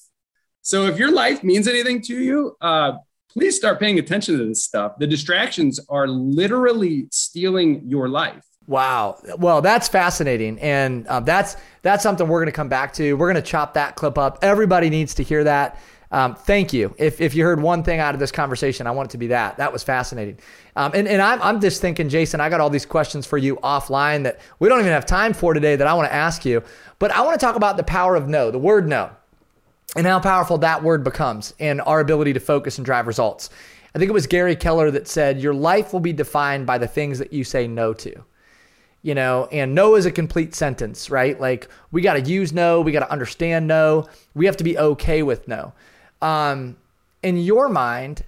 so 0.62 0.86
if 0.86 0.98
your 0.98 1.12
life 1.12 1.44
means 1.44 1.68
anything 1.68 2.02
to 2.02 2.18
you 2.20 2.56
uh, 2.62 2.94
please 3.30 3.56
start 3.56 3.80
paying 3.80 4.00
attention 4.00 4.38
to 4.38 4.48
this 4.48 4.64
stuff. 4.64 4.98
The 4.98 5.08
distractions 5.08 5.80
are 5.90 6.08
literally 6.08 7.08
stealing 7.12 7.88
your 7.88 8.10
life. 8.10 8.44
Wow. 8.68 9.18
Well, 9.38 9.62
that's 9.62 9.88
fascinating, 9.88 10.60
and 10.60 11.08
uh, 11.08 11.22
that's 11.22 11.56
that's 11.82 12.04
something 12.04 12.28
we're 12.28 12.40
going 12.40 12.52
to 12.52 12.56
come 12.56 12.70
back 12.70 12.94
to. 12.94 13.14
We're 13.14 13.32
going 13.32 13.44
to 13.44 13.50
chop 13.50 13.74
that 13.74 13.96
clip 13.96 14.18
up. 14.18 14.40
Everybody 14.44 14.92
needs 14.92 15.16
to 15.16 15.24
hear 15.24 15.44
that. 15.44 15.80
Um, 16.12 16.36
thank 16.36 16.74
you. 16.74 16.96
If, 16.98 17.22
if 17.22 17.36
you 17.36 17.44
heard 17.44 17.62
one 17.62 17.84
thing 17.84 18.00
out 18.00 18.16
of 18.16 18.20
this 18.20 18.32
conversation, 18.32 18.88
I 18.88 18.92
want 18.92 19.10
it 19.10 19.12
to 19.12 19.18
be 19.20 19.28
that. 19.28 19.58
That 19.58 19.72
was 19.72 19.84
fascinating. 19.84 20.40
Um, 20.76 20.92
and 20.96 21.08
and 21.08 21.22
I'm, 21.22 21.40
I'm 21.42 21.62
just 21.62 21.82
thinking, 21.82 22.10
Jason, 22.10 22.42
I 22.42 22.50
got 22.50 22.60
all 22.60 22.70
these 22.70 22.86
questions 22.86 23.28
for 23.28 23.38
you 23.38 23.58
offline 23.58 24.24
that 24.24 24.40
we 24.58 24.70
don't 24.70 24.80
even 24.80 24.92
have 24.92 25.06
time 25.06 25.34
for 25.34 25.54
today 25.54 25.76
that 25.76 25.86
I 25.86 25.94
want 25.94 26.10
to 26.10 26.14
ask 26.14 26.46
you. 26.46 26.64
But 26.98 27.12
I 27.12 27.22
want 27.22 27.40
to 27.40 27.46
talk 27.46 27.56
about 27.56 27.78
the 27.78 27.84
power 27.84 28.16
of 28.16 28.28
no, 28.28 28.50
the 28.50 28.58
word 28.58 28.88
no 28.88 29.12
and 29.96 30.06
how 30.06 30.20
powerful 30.20 30.58
that 30.60 30.84
word 30.84 31.04
becomes 31.04 31.54
in 31.60 31.80
our 31.82 32.00
ability 32.00 32.34
to 32.34 32.40
focus 32.40 32.78
and 32.78 32.86
drive 32.86 33.08
results. 33.08 33.50
I 33.94 34.00
think 34.00 34.10
it 34.10 34.14
was 34.14 34.28
Gary 34.28 34.56
Keller 34.56 34.92
that 34.92 35.08
said, 35.08 35.42
Your 35.42 35.54
life 35.54 35.94
will 35.94 36.00
be 36.00 36.14
defined 36.14 36.66
by 36.66 36.78
the 36.78 36.88
things 36.88 37.20
that 37.20 37.34
you 37.34 37.44
say 37.44 37.68
no 37.68 37.94
to. 37.94 38.24
You 39.02 39.16
know, 39.16 39.48
and 39.52 39.74
no 39.74 39.96
is 39.96 40.06
a 40.06 40.12
complete 40.12 40.54
sentence, 40.54 41.10
right? 41.10 41.40
Like 41.40 41.70
we 41.92 42.02
got 42.02 42.16
to 42.16 42.22
use 42.22 42.52
no, 42.52 42.82
we 42.82 42.92
got 42.92 43.00
to 43.00 43.12
understand 43.12 43.66
no, 43.66 44.08
we 44.36 44.46
have 44.46 44.58
to 44.58 44.64
be 44.64 44.78
okay 44.78 45.24
with 45.24 45.48
no. 45.48 45.74
Um, 46.22 46.78
in 47.24 47.38
your 47.38 47.70
mind, 47.70 48.24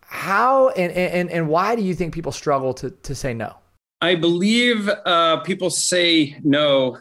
how 0.00 0.68
and, 0.70 0.92
and, 0.92 1.30
and 1.30 1.48
why 1.48 1.76
do 1.76 1.82
you 1.82 1.94
think 1.94 2.14
people 2.14 2.32
struggle 2.32 2.74
to, 2.74 2.90
to 2.90 3.14
say 3.14 3.34
no? 3.34 3.56
I 4.00 4.14
believe 4.14 4.88
uh, 4.88 5.38
people 5.38 5.70
say 5.70 6.36
no 6.44 6.98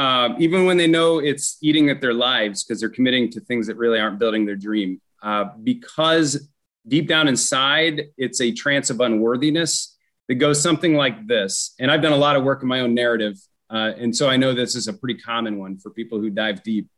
um, 0.00 0.36
even 0.38 0.64
when 0.64 0.78
they 0.78 0.86
know 0.86 1.18
it's 1.18 1.58
eating 1.60 1.90
at 1.90 2.00
their 2.00 2.14
lives 2.14 2.64
because 2.64 2.80
they're 2.80 2.88
committing 2.88 3.30
to 3.32 3.40
things 3.40 3.66
that 3.66 3.76
really 3.76 3.98
aren't 3.98 4.18
building 4.18 4.46
their 4.46 4.56
dream. 4.56 4.98
Uh, 5.22 5.44
because 5.62 6.48
deep 6.88 7.06
down 7.06 7.28
inside, 7.28 8.04
it's 8.16 8.40
a 8.40 8.50
trance 8.50 8.88
of 8.88 9.00
unworthiness 9.00 9.98
that 10.28 10.36
goes 10.36 10.62
something 10.62 10.94
like 10.94 11.26
this. 11.26 11.74
And 11.78 11.90
I've 11.90 12.00
done 12.00 12.14
a 12.14 12.16
lot 12.16 12.36
of 12.36 12.44
work 12.44 12.62
in 12.62 12.68
my 12.68 12.80
own 12.80 12.94
narrative. 12.94 13.36
Uh, 13.68 13.92
and 13.98 14.16
so 14.16 14.26
I 14.26 14.38
know 14.38 14.54
this 14.54 14.74
is 14.74 14.88
a 14.88 14.92
pretty 14.94 15.20
common 15.20 15.58
one 15.58 15.78
for 15.78 15.90
people 15.90 16.18
who 16.18 16.30
dive 16.30 16.62
deep. 16.62 16.88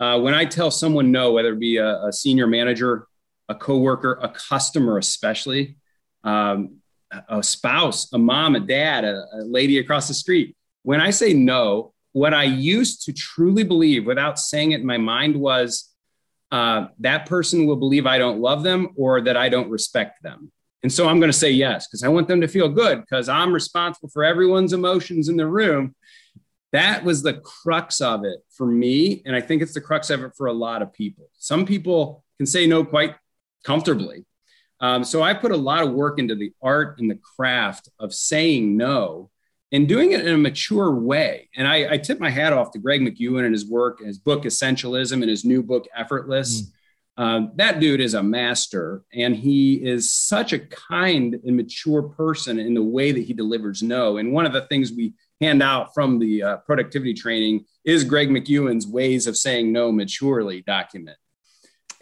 Uh, 0.00 0.18
when 0.18 0.34
I 0.34 0.46
tell 0.46 0.70
someone 0.70 1.12
no, 1.12 1.32
whether 1.32 1.52
it 1.52 1.60
be 1.60 1.76
a, 1.76 2.06
a 2.06 2.12
senior 2.12 2.46
manager, 2.46 3.06
a 3.48 3.54
coworker, 3.54 4.18
a 4.22 4.30
customer, 4.30 4.96
especially, 4.96 5.76
um, 6.24 6.76
a 7.28 7.42
spouse, 7.42 8.12
a 8.12 8.18
mom, 8.18 8.56
a 8.56 8.60
dad, 8.60 9.04
a, 9.04 9.24
a 9.32 9.44
lady 9.44 9.78
across 9.78 10.08
the 10.08 10.14
street, 10.14 10.56
when 10.82 11.00
I 11.00 11.10
say 11.10 11.34
no, 11.34 11.92
what 12.12 12.34
I 12.34 12.44
used 12.44 13.04
to 13.04 13.12
truly 13.12 13.62
believe 13.62 14.06
without 14.06 14.38
saying 14.38 14.72
it 14.72 14.80
in 14.80 14.86
my 14.86 14.96
mind 14.96 15.36
was 15.36 15.90
uh, 16.50 16.86
that 17.00 17.26
person 17.26 17.66
will 17.66 17.76
believe 17.76 18.06
I 18.06 18.18
don't 18.18 18.40
love 18.40 18.62
them 18.62 18.88
or 18.96 19.20
that 19.20 19.36
I 19.36 19.48
don't 19.48 19.70
respect 19.70 20.22
them. 20.22 20.50
And 20.82 20.92
so 20.92 21.06
I'm 21.06 21.20
going 21.20 21.30
to 21.30 21.36
say 21.36 21.50
yes 21.50 21.86
because 21.86 22.02
I 22.02 22.08
want 22.08 22.26
them 22.26 22.40
to 22.40 22.48
feel 22.48 22.68
good 22.68 23.00
because 23.00 23.28
I'm 23.28 23.52
responsible 23.52 24.08
for 24.08 24.24
everyone's 24.24 24.72
emotions 24.72 25.28
in 25.28 25.36
the 25.36 25.46
room. 25.46 25.94
That 26.72 27.04
was 27.04 27.22
the 27.22 27.34
crux 27.34 28.00
of 28.00 28.24
it 28.24 28.38
for 28.50 28.66
me. 28.66 29.22
And 29.26 29.34
I 29.34 29.40
think 29.40 29.62
it's 29.62 29.74
the 29.74 29.80
crux 29.80 30.10
of 30.10 30.22
it 30.22 30.32
for 30.36 30.46
a 30.46 30.52
lot 30.52 30.82
of 30.82 30.92
people. 30.92 31.28
Some 31.38 31.66
people 31.66 32.24
can 32.36 32.46
say 32.46 32.66
no 32.66 32.84
quite 32.84 33.16
comfortably. 33.64 34.24
Um, 34.80 35.04
so 35.04 35.22
I 35.22 35.34
put 35.34 35.52
a 35.52 35.56
lot 35.56 35.82
of 35.82 35.92
work 35.92 36.18
into 36.18 36.34
the 36.34 36.52
art 36.62 36.98
and 37.00 37.10
the 37.10 37.18
craft 37.36 37.88
of 37.98 38.14
saying 38.14 38.76
no 38.76 39.30
and 39.72 39.86
doing 39.86 40.12
it 40.12 40.26
in 40.26 40.34
a 40.34 40.38
mature 40.38 40.94
way. 40.94 41.48
And 41.54 41.68
I, 41.68 41.94
I 41.94 41.98
tip 41.98 42.18
my 42.18 42.30
hat 42.30 42.52
off 42.52 42.72
to 42.72 42.78
Greg 42.78 43.00
McKeown 43.00 43.44
and 43.44 43.52
his 43.52 43.68
work, 43.68 44.00
his 44.00 44.18
book 44.18 44.44
Essentialism, 44.44 45.12
and 45.12 45.28
his 45.28 45.44
new 45.44 45.62
book 45.62 45.86
Effortless. 45.94 46.62
Mm. 46.62 46.66
Uh, 47.16 47.46
that 47.56 47.80
dude 47.80 48.00
is 48.00 48.14
a 48.14 48.22
master, 48.22 49.02
and 49.12 49.36
he 49.36 49.74
is 49.74 50.10
such 50.10 50.54
a 50.54 50.58
kind 50.58 51.38
and 51.44 51.56
mature 51.56 52.02
person 52.02 52.58
in 52.58 52.72
the 52.72 52.82
way 52.82 53.12
that 53.12 53.24
he 53.24 53.34
delivers 53.34 53.82
no. 53.82 54.16
And 54.16 54.32
one 54.32 54.46
of 54.46 54.54
the 54.54 54.62
things 54.62 54.90
we 54.90 55.12
hand 55.40 55.62
out 55.62 55.94
from 55.94 56.18
the 56.18 56.42
uh, 56.42 56.56
productivity 56.58 57.14
training 57.14 57.64
is 57.84 58.04
Greg 58.04 58.28
McKeown's 58.28 58.86
Ways 58.86 59.26
of 59.26 59.36
Saying 59.36 59.72
No 59.72 59.90
Maturely 59.90 60.62
document. 60.62 61.16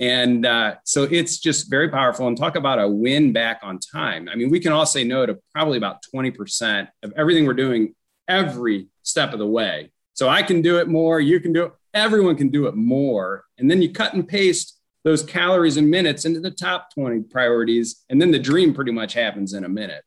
And 0.01 0.46
uh, 0.46 0.77
so 0.85 1.05
it's 1.05 1.38
just 1.38 1.70
very 1.70 1.88
powerful. 1.88 2.29
And 2.29 2.37
talk 2.37 2.57
about 2.57 2.79
a 2.79 2.88
win 2.88 3.33
back 3.33 3.61
on 3.62 3.81
time. 3.81 4.29
I 4.29 4.37
mean, 4.37 4.51
we 4.51 4.61
can 4.61 4.72
all 4.72 4.87
say 4.87 5.03
no 5.03 5.27
to 5.27 5.38
probably 5.53 5.77
about 5.77 6.05
20% 6.14 6.88
of 7.03 7.12
everything 7.16 7.46
we're 7.46 7.55
doing 7.55 7.94
every 8.29 8.88
step 9.03 9.33
of 9.33 9.38
the 9.38 9.46
way. 9.46 9.90
So 10.14 10.29
I 10.29 10.42
can 10.42 10.62
do 10.62 10.79
it 10.79 10.88
more, 10.88 11.20
you 11.20 11.40
can 11.40 11.53
do 11.53 11.64
it, 11.64 11.72
everyone 11.94 12.37
can 12.37 12.48
do 12.48 12.66
it 12.66 12.74
more. 12.74 13.44
And 13.57 13.70
then 13.70 13.83
you 13.83 13.92
cut 13.92 14.14
and 14.14 14.27
paste 14.27 14.79
those 15.05 15.22
calories 15.22 15.77
and 15.77 15.90
minutes 15.90 16.24
into 16.24 16.40
the 16.40 16.51
top 16.51 16.92
20 16.94 17.22
priorities. 17.22 18.05
And 18.09 18.20
then 18.20 18.31
the 18.31 18.38
dream 18.38 18.74
pretty 18.74 18.92
much 18.92 19.14
happens 19.14 19.53
in 19.55 19.64
a 19.64 19.68
minute. 19.68 20.05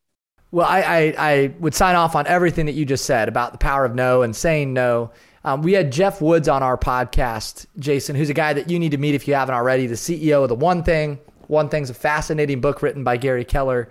Well, 0.52 0.68
I, 0.68 0.82
I, 0.82 1.16
I 1.18 1.54
would 1.60 1.74
sign 1.74 1.96
off 1.96 2.16
on 2.16 2.28
everything 2.28 2.66
that 2.66 2.74
you 2.74 2.86
just 2.86 3.06
said 3.06 3.30
about 3.30 3.54
the 3.54 3.58
power 3.58 3.86
of 3.86 3.96
no 3.96 4.22
and 4.22 4.36
saying 4.36 4.74
no. 4.74 5.12
Um, 5.46 5.62
we 5.62 5.74
had 5.74 5.92
Geoff 5.92 6.22
Woods 6.22 6.48
on 6.48 6.62
our 6.62 6.78
podcast, 6.78 7.66
Jason, 7.80 8.16
who's 8.16 8.30
a 8.30 8.34
guy 8.34 8.54
that 8.54 8.70
you 8.70 8.78
need 8.78 8.92
to 8.92 8.98
meet 8.98 9.16
if 9.16 9.28
you 9.28 9.34
haven't 9.34 9.56
already, 9.56 9.88
the 9.88 9.96
CEO 9.96 10.44
of 10.44 10.50
The 10.50 10.56
One 10.56 10.84
Thing. 10.84 11.20
One 11.48 11.70
Thing's 11.70 11.90
a 11.90 11.94
fascinating 11.94 12.62
book 12.62 12.82
written 12.82 13.04
by 13.04 13.18
Gary 13.18 13.46
Keller. 13.46 13.90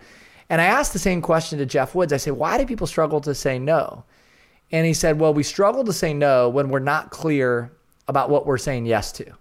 And 0.49 0.61
I 0.61 0.65
asked 0.65 0.93
the 0.93 0.99
same 0.99 1.23
question 1.23 1.59
to 1.59 1.67
Geoff 1.67 1.95
Woods. 1.95 2.13
I 2.13 2.19
said, 2.19 2.35
why 2.35 2.59
do 2.59 2.67
people 2.67 2.87
struggle 2.87 3.21
to 3.23 3.35
say 3.35 3.59
no? 3.59 4.05
And 4.71 4.87
he 4.87 4.95
said, 4.95 5.19
well, 5.19 5.35
we 5.35 5.43
struggle 5.43 5.83
to 5.85 5.93
say 5.93 6.13
no 6.13 6.49
when 6.49 6.69
we're 6.69 6.79
not 6.79 7.11
clear 7.11 7.73
about 8.07 8.31
what 8.31 8.47
we're 8.47 8.59
saying 8.59 8.87
yes 8.87 9.13
to. 9.13 9.33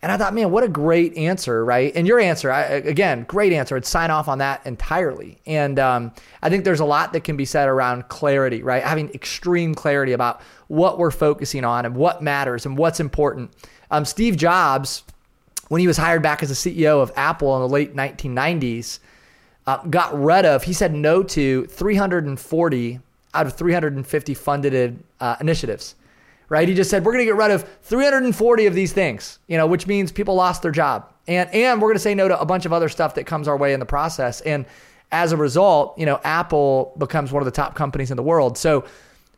And 0.00 0.12
I 0.12 0.16
thought, 0.16 0.32
man, 0.32 0.52
what 0.52 0.62
a 0.62 0.68
great 0.68 1.16
answer, 1.16 1.64
right? 1.64 1.92
And 1.96 2.06
your 2.06 2.20
answer, 2.20 2.52
I, 2.52 2.62
again, 2.62 3.24
great 3.24 3.52
answer. 3.52 3.76
I'd 3.76 3.84
sign 3.84 4.12
off 4.12 4.28
on 4.28 4.38
that 4.38 4.64
entirely. 4.64 5.38
And 5.44 5.78
um, 5.80 6.12
I 6.40 6.50
think 6.50 6.64
there's 6.64 6.78
a 6.78 6.84
lot 6.84 7.12
that 7.14 7.24
can 7.24 7.36
be 7.36 7.44
said 7.44 7.68
around 7.68 8.06
clarity, 8.08 8.62
right? 8.62 8.82
Having 8.82 9.10
extreme 9.10 9.74
clarity 9.74 10.12
about 10.12 10.40
what 10.68 10.98
we're 10.98 11.10
focusing 11.10 11.64
on 11.64 11.84
and 11.84 11.96
what 11.96 12.22
matters 12.22 12.64
and 12.64 12.78
what's 12.78 13.00
important. 13.00 13.50
Um, 13.90 14.04
Steve 14.04 14.36
Jobs, 14.36 15.02
when 15.66 15.80
he 15.80 15.88
was 15.88 15.96
hired 15.96 16.22
back 16.22 16.44
as 16.44 16.48
the 16.48 16.54
CEO 16.54 17.02
of 17.02 17.10
Apple 17.16 17.56
in 17.56 17.62
the 17.62 17.68
late 17.68 17.96
1990s, 17.96 19.00
uh, 19.66 19.78
got 19.84 20.16
rid 20.16 20.44
of, 20.44 20.62
he 20.62 20.72
said 20.72 20.94
no 20.94 21.24
to 21.24 21.66
340 21.66 23.00
out 23.34 23.46
of 23.46 23.52
350 23.54 24.34
funded 24.34 25.02
uh, 25.20 25.36
initiatives 25.40 25.96
right? 26.48 26.68
He 26.68 26.74
just 26.74 26.90
said, 26.90 27.04
we're 27.04 27.12
going 27.12 27.24
to 27.24 27.30
get 27.30 27.36
rid 27.36 27.50
of 27.50 27.68
340 27.82 28.66
of 28.66 28.74
these 28.74 28.92
things, 28.92 29.38
you 29.48 29.56
know, 29.56 29.66
which 29.66 29.86
means 29.86 30.12
people 30.12 30.34
lost 30.34 30.62
their 30.62 30.70
job. 30.70 31.12
And, 31.26 31.52
and 31.54 31.80
we're 31.80 31.88
going 31.88 31.96
to 31.96 32.02
say 32.02 32.14
no 32.14 32.28
to 32.28 32.40
a 32.40 32.46
bunch 32.46 32.64
of 32.64 32.72
other 32.72 32.88
stuff 32.88 33.14
that 33.16 33.24
comes 33.24 33.48
our 33.48 33.56
way 33.56 33.74
in 33.74 33.80
the 33.80 33.86
process. 33.86 34.40
And 34.40 34.64
as 35.12 35.32
a 35.32 35.36
result, 35.36 35.98
you 35.98 36.06
know, 36.06 36.20
Apple 36.24 36.94
becomes 36.98 37.32
one 37.32 37.42
of 37.42 37.44
the 37.44 37.52
top 37.52 37.74
companies 37.74 38.10
in 38.10 38.16
the 38.16 38.22
world. 38.22 38.56
So 38.56 38.84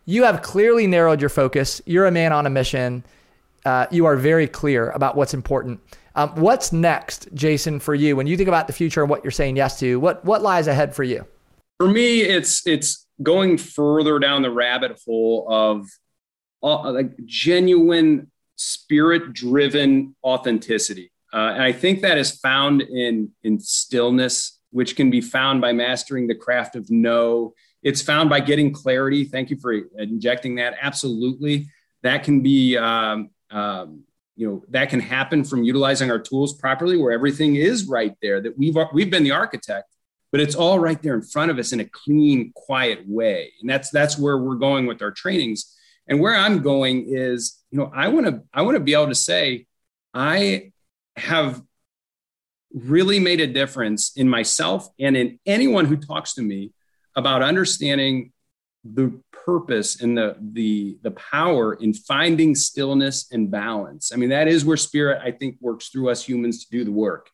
you 0.07 0.25
have 0.25 0.42
clearly 0.42 0.87
narrowed 0.87 1.20
your 1.20 1.31
focus. 1.31 1.81
You're 1.87 2.07
a 2.07 2.12
man 2.12 2.33
on 2.33 2.46
a 2.46 2.51
mission. 2.51 3.05
Uh, 3.64 3.87
you 3.90 4.07
are 4.07 4.16
very 4.16 4.46
clear 4.46 4.90
about 4.90 5.16
what's 5.16 5.35
important. 5.35 5.81
Um, 6.14 6.31
what's 6.31 6.73
next, 6.73 7.29
Jason, 7.35 7.79
for 7.79 7.94
you 7.94 8.16
when 8.16 8.27
you 8.27 8.37
think 8.37 8.49
about 8.49 8.66
the 8.66 8.73
future 8.73 9.03
and 9.03 9.11
what 9.11 9.23
you're 9.25 9.31
saying 9.31 9.57
yes 9.57 9.79
to? 9.81 10.01
What 10.01 10.25
what 10.25 10.42
lies 10.42 10.66
ahead 10.66 10.94
for 10.94 11.05
you? 11.05 11.27
For 11.79 11.88
me, 11.88 12.23
it's 12.23 12.66
it's 12.66 13.07
going 13.23 13.59
further 13.59 14.18
down 14.18 14.42
the 14.42 14.51
rabbit 14.51 14.99
hole 15.07 15.46
of 15.49 15.87
uh, 16.62 16.92
like 16.92 17.12
genuine 17.25 18.31
spirit 18.57 19.33
driven 19.33 20.14
authenticity. 20.23 21.11
Uh, 21.33 21.53
and 21.55 21.62
I 21.62 21.73
think 21.73 22.03
that 22.03 22.18
is 22.18 22.33
found 22.33 22.83
in, 22.83 23.31
in 23.42 23.59
stillness, 23.61 24.59
which 24.70 24.96
can 24.96 25.11
be 25.11 25.20
found 25.20 25.61
by 25.61 25.73
mastering 25.73 26.27
the 26.27 26.35
craft 26.35 26.77
of 26.77 26.90
no. 26.90 27.55
It's 27.83 28.03
found 28.03 28.29
by 28.29 28.40
getting 28.40 28.73
clarity. 28.73 29.25
Thank 29.25 29.51
you 29.51 29.57
for 29.57 29.73
injecting 29.96 30.57
that. 30.57 30.75
Absolutely. 30.81 31.68
That 32.03 32.25
can 32.25 32.42
be, 32.42 32.77
um, 32.77 33.31
um, 33.51 34.03
you 34.37 34.49
know, 34.49 34.64
that 34.70 34.90
can 34.90 35.01
happen 35.01 35.44
from 35.44 35.62
utilizing 35.62 36.11
our 36.11 36.18
tools 36.18 36.55
properly 36.55 36.96
where 36.96 37.12
everything 37.12 37.57
is 37.57 37.87
right 37.87 38.14
there 38.20 38.40
that 38.40 38.59
we've, 38.59 38.77
we've 38.92 39.11
been 39.11 39.25
the 39.25 39.31
architect, 39.31 39.94
but 40.33 40.40
it's 40.40 40.55
all 40.55 40.79
right 40.79 41.01
there 41.03 41.14
in 41.14 41.23
front 41.23 41.51
of 41.51 41.59
us 41.59 41.73
in 41.73 41.81
a 41.81 41.85
clean, 41.85 42.53
quiet 42.55 43.01
way. 43.07 43.53
And 43.61 43.70
that's, 43.70 43.90
that's 43.90 44.18
where 44.18 44.38
we're 44.38 44.57
going 44.57 44.87
with 44.87 45.03
our 45.03 45.11
trainings 45.11 45.77
and 46.07 46.21
where 46.21 46.35
I'm 46.35 46.63
going 46.63 47.07
is, 47.09 47.59
you 47.71 47.79
know, 47.79 47.91
I 47.95 48.09
want 48.09 48.27
to 48.27 48.43
I 48.53 48.63
want 48.63 48.77
to 48.77 48.83
be 48.83 48.95
able 48.95 49.09
to 49.09 49.15
say 49.15 49.67
I 50.13 50.73
have 51.17 51.63
really 52.73 53.19
made 53.19 53.41
a 53.41 53.47
difference 53.47 54.17
in 54.17 54.29
myself 54.29 54.89
and 54.99 55.17
in 55.17 55.39
anyone 55.47 55.87
who 55.87 55.97
talks 55.97 56.35
to 56.35 56.43
me 56.43 56.73
about 57.17 57.43
understanding 57.43 58.33
the 58.85 59.21
purpose 59.33 60.01
and 60.01 60.17
the 60.17 60.37
the 60.41 60.99
the 61.03 61.11
power 61.13 61.75
in 61.75 61.93
finding 61.93 62.55
stillness 62.55 63.31
and 63.33 63.51
balance. 63.51 64.13
I 64.13 64.17
mean, 64.17 64.31
that 64.31 64.49
is 64.49 64.65
where 64.65 64.77
spirit 64.77 65.21
I 65.23 65.33
think 65.33 65.57
works 65.61 65.89
through 65.89 66.11
us 66.11 66.25
humans 66.25 66.65
to 66.65 66.71
do 66.71 66.85
the 66.85 66.93
work. 66.93 67.31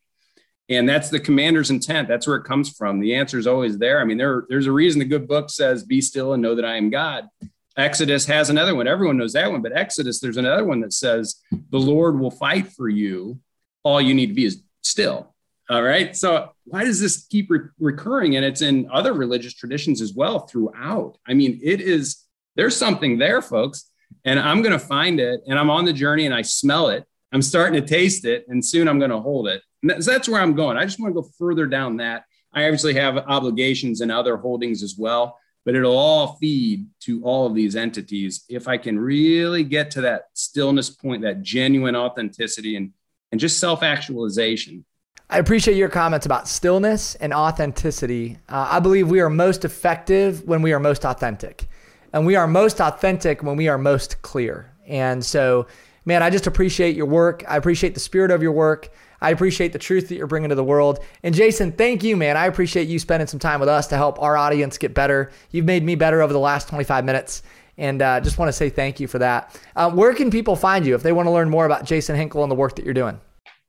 And 0.68 0.88
that's 0.88 1.10
the 1.10 1.20
commander's 1.20 1.70
intent. 1.70 2.08
That's 2.08 2.26
where 2.26 2.36
it 2.36 2.44
comes 2.44 2.70
from. 2.70 2.98
The 2.98 3.14
answer 3.14 3.38
is 3.38 3.46
always 3.46 3.78
there. 3.78 4.00
I 4.00 4.04
mean, 4.04 4.18
there, 4.18 4.46
there's 4.48 4.66
a 4.66 4.72
reason 4.72 4.98
the 4.98 5.04
good 5.04 5.28
book 5.28 5.48
says, 5.48 5.84
Be 5.84 6.00
still 6.00 6.32
and 6.32 6.42
know 6.42 6.56
that 6.56 6.64
I 6.64 6.76
am 6.76 6.90
God. 6.90 7.28
Exodus 7.76 8.24
has 8.26 8.48
another 8.48 8.74
one. 8.74 8.88
Everyone 8.88 9.18
knows 9.18 9.34
that 9.34 9.50
one, 9.50 9.62
but 9.62 9.76
Exodus, 9.76 10.20
there's 10.20 10.38
another 10.38 10.64
one 10.64 10.80
that 10.80 10.92
says, 10.92 11.36
The 11.70 11.78
Lord 11.78 12.18
will 12.18 12.30
fight 12.30 12.68
for 12.72 12.88
you. 12.88 13.38
All 13.82 14.00
you 14.00 14.14
need 14.14 14.28
to 14.28 14.34
be 14.34 14.46
is 14.46 14.62
still. 14.82 15.34
All 15.68 15.82
right. 15.82 16.16
So, 16.16 16.52
why 16.64 16.84
does 16.84 17.00
this 17.00 17.26
keep 17.26 17.50
re- 17.50 17.68
recurring? 17.78 18.36
And 18.36 18.44
it's 18.44 18.62
in 18.62 18.88
other 18.92 19.12
religious 19.12 19.54
traditions 19.54 20.00
as 20.00 20.14
well 20.14 20.40
throughout. 20.40 21.18
I 21.26 21.34
mean, 21.34 21.60
it 21.62 21.80
is, 21.80 22.24
there's 22.54 22.76
something 22.76 23.18
there, 23.18 23.42
folks. 23.42 23.90
And 24.24 24.38
I'm 24.38 24.62
going 24.62 24.72
to 24.72 24.78
find 24.78 25.20
it. 25.20 25.40
And 25.46 25.58
I'm 25.58 25.70
on 25.70 25.84
the 25.84 25.92
journey 25.92 26.24
and 26.24 26.34
I 26.34 26.42
smell 26.42 26.88
it. 26.88 27.04
I'm 27.32 27.42
starting 27.42 27.80
to 27.80 27.86
taste 27.86 28.24
it. 28.24 28.46
And 28.48 28.64
soon 28.64 28.88
I'm 28.88 28.98
going 28.98 29.10
to 29.10 29.20
hold 29.20 29.48
it. 29.48 29.62
And 29.82 29.90
that's 30.02 30.28
where 30.28 30.40
I'm 30.40 30.54
going. 30.54 30.76
I 30.76 30.84
just 30.84 31.00
want 31.00 31.14
to 31.14 31.20
go 31.20 31.28
further 31.36 31.66
down 31.66 31.96
that. 31.98 32.24
I 32.52 32.64
obviously 32.64 32.94
have 32.94 33.18
obligations 33.18 34.00
and 34.00 34.10
other 34.10 34.36
holdings 34.36 34.82
as 34.82 34.96
well 34.96 35.36
but 35.66 35.74
it'll 35.74 35.98
all 35.98 36.36
feed 36.36 36.86
to 37.00 37.22
all 37.24 37.44
of 37.44 37.54
these 37.54 37.76
entities. 37.76 38.44
If 38.48 38.68
i 38.68 38.78
can 38.78 38.98
really 38.98 39.64
get 39.64 39.90
to 39.90 40.00
that 40.02 40.28
stillness 40.32 40.88
point 40.88 41.22
that 41.22 41.42
genuine 41.42 41.96
authenticity 41.96 42.76
and 42.76 42.92
and 43.32 43.40
just 43.40 43.58
self-actualization. 43.58 44.84
I 45.28 45.38
appreciate 45.38 45.76
your 45.76 45.88
comments 45.88 46.24
about 46.24 46.46
stillness 46.46 47.16
and 47.16 47.34
authenticity. 47.34 48.38
Uh, 48.48 48.68
i 48.70 48.80
believe 48.80 49.10
we 49.10 49.20
are 49.20 49.28
most 49.28 49.64
effective 49.66 50.44
when 50.44 50.62
we 50.62 50.72
are 50.72 50.80
most 50.80 51.04
authentic 51.04 51.68
and 52.12 52.24
we 52.24 52.36
are 52.36 52.46
most 52.46 52.80
authentic 52.80 53.42
when 53.42 53.56
we 53.56 53.68
are 53.68 53.76
most 53.76 54.22
clear. 54.22 54.72
And 54.86 55.22
so 55.22 55.66
man 56.04 56.22
i 56.22 56.30
just 56.30 56.46
appreciate 56.46 56.94
your 56.96 57.06
work. 57.06 57.44
I 57.48 57.56
appreciate 57.56 57.94
the 57.94 58.00
spirit 58.00 58.30
of 58.30 58.40
your 58.40 58.52
work 58.52 58.88
I 59.20 59.30
appreciate 59.30 59.72
the 59.72 59.78
truth 59.78 60.08
that 60.08 60.16
you're 60.16 60.26
bringing 60.26 60.50
to 60.50 60.54
the 60.54 60.64
world. 60.64 61.00
And 61.22 61.34
Jason, 61.34 61.72
thank 61.72 62.02
you, 62.02 62.16
man. 62.16 62.36
I 62.36 62.46
appreciate 62.46 62.88
you 62.88 62.98
spending 62.98 63.26
some 63.26 63.40
time 63.40 63.60
with 63.60 63.68
us 63.68 63.86
to 63.88 63.96
help 63.96 64.20
our 64.20 64.36
audience 64.36 64.78
get 64.78 64.94
better. 64.94 65.30
You've 65.50 65.64
made 65.64 65.82
me 65.82 65.94
better 65.94 66.22
over 66.22 66.32
the 66.32 66.38
last 66.38 66.68
25 66.68 67.04
minutes. 67.04 67.42
And 67.78 68.00
uh, 68.00 68.20
just 68.20 68.38
want 68.38 68.48
to 68.48 68.52
say 68.52 68.70
thank 68.70 69.00
you 69.00 69.06
for 69.06 69.18
that. 69.18 69.58
Uh, 69.74 69.90
where 69.90 70.14
can 70.14 70.30
people 70.30 70.56
find 70.56 70.86
you 70.86 70.94
if 70.94 71.02
they 71.02 71.12
want 71.12 71.26
to 71.26 71.30
learn 71.30 71.50
more 71.50 71.66
about 71.66 71.84
Jason 71.84 72.16
Hinkle 72.16 72.42
and 72.42 72.50
the 72.50 72.56
work 72.56 72.76
that 72.76 72.84
you're 72.84 72.94
doing? 72.94 73.20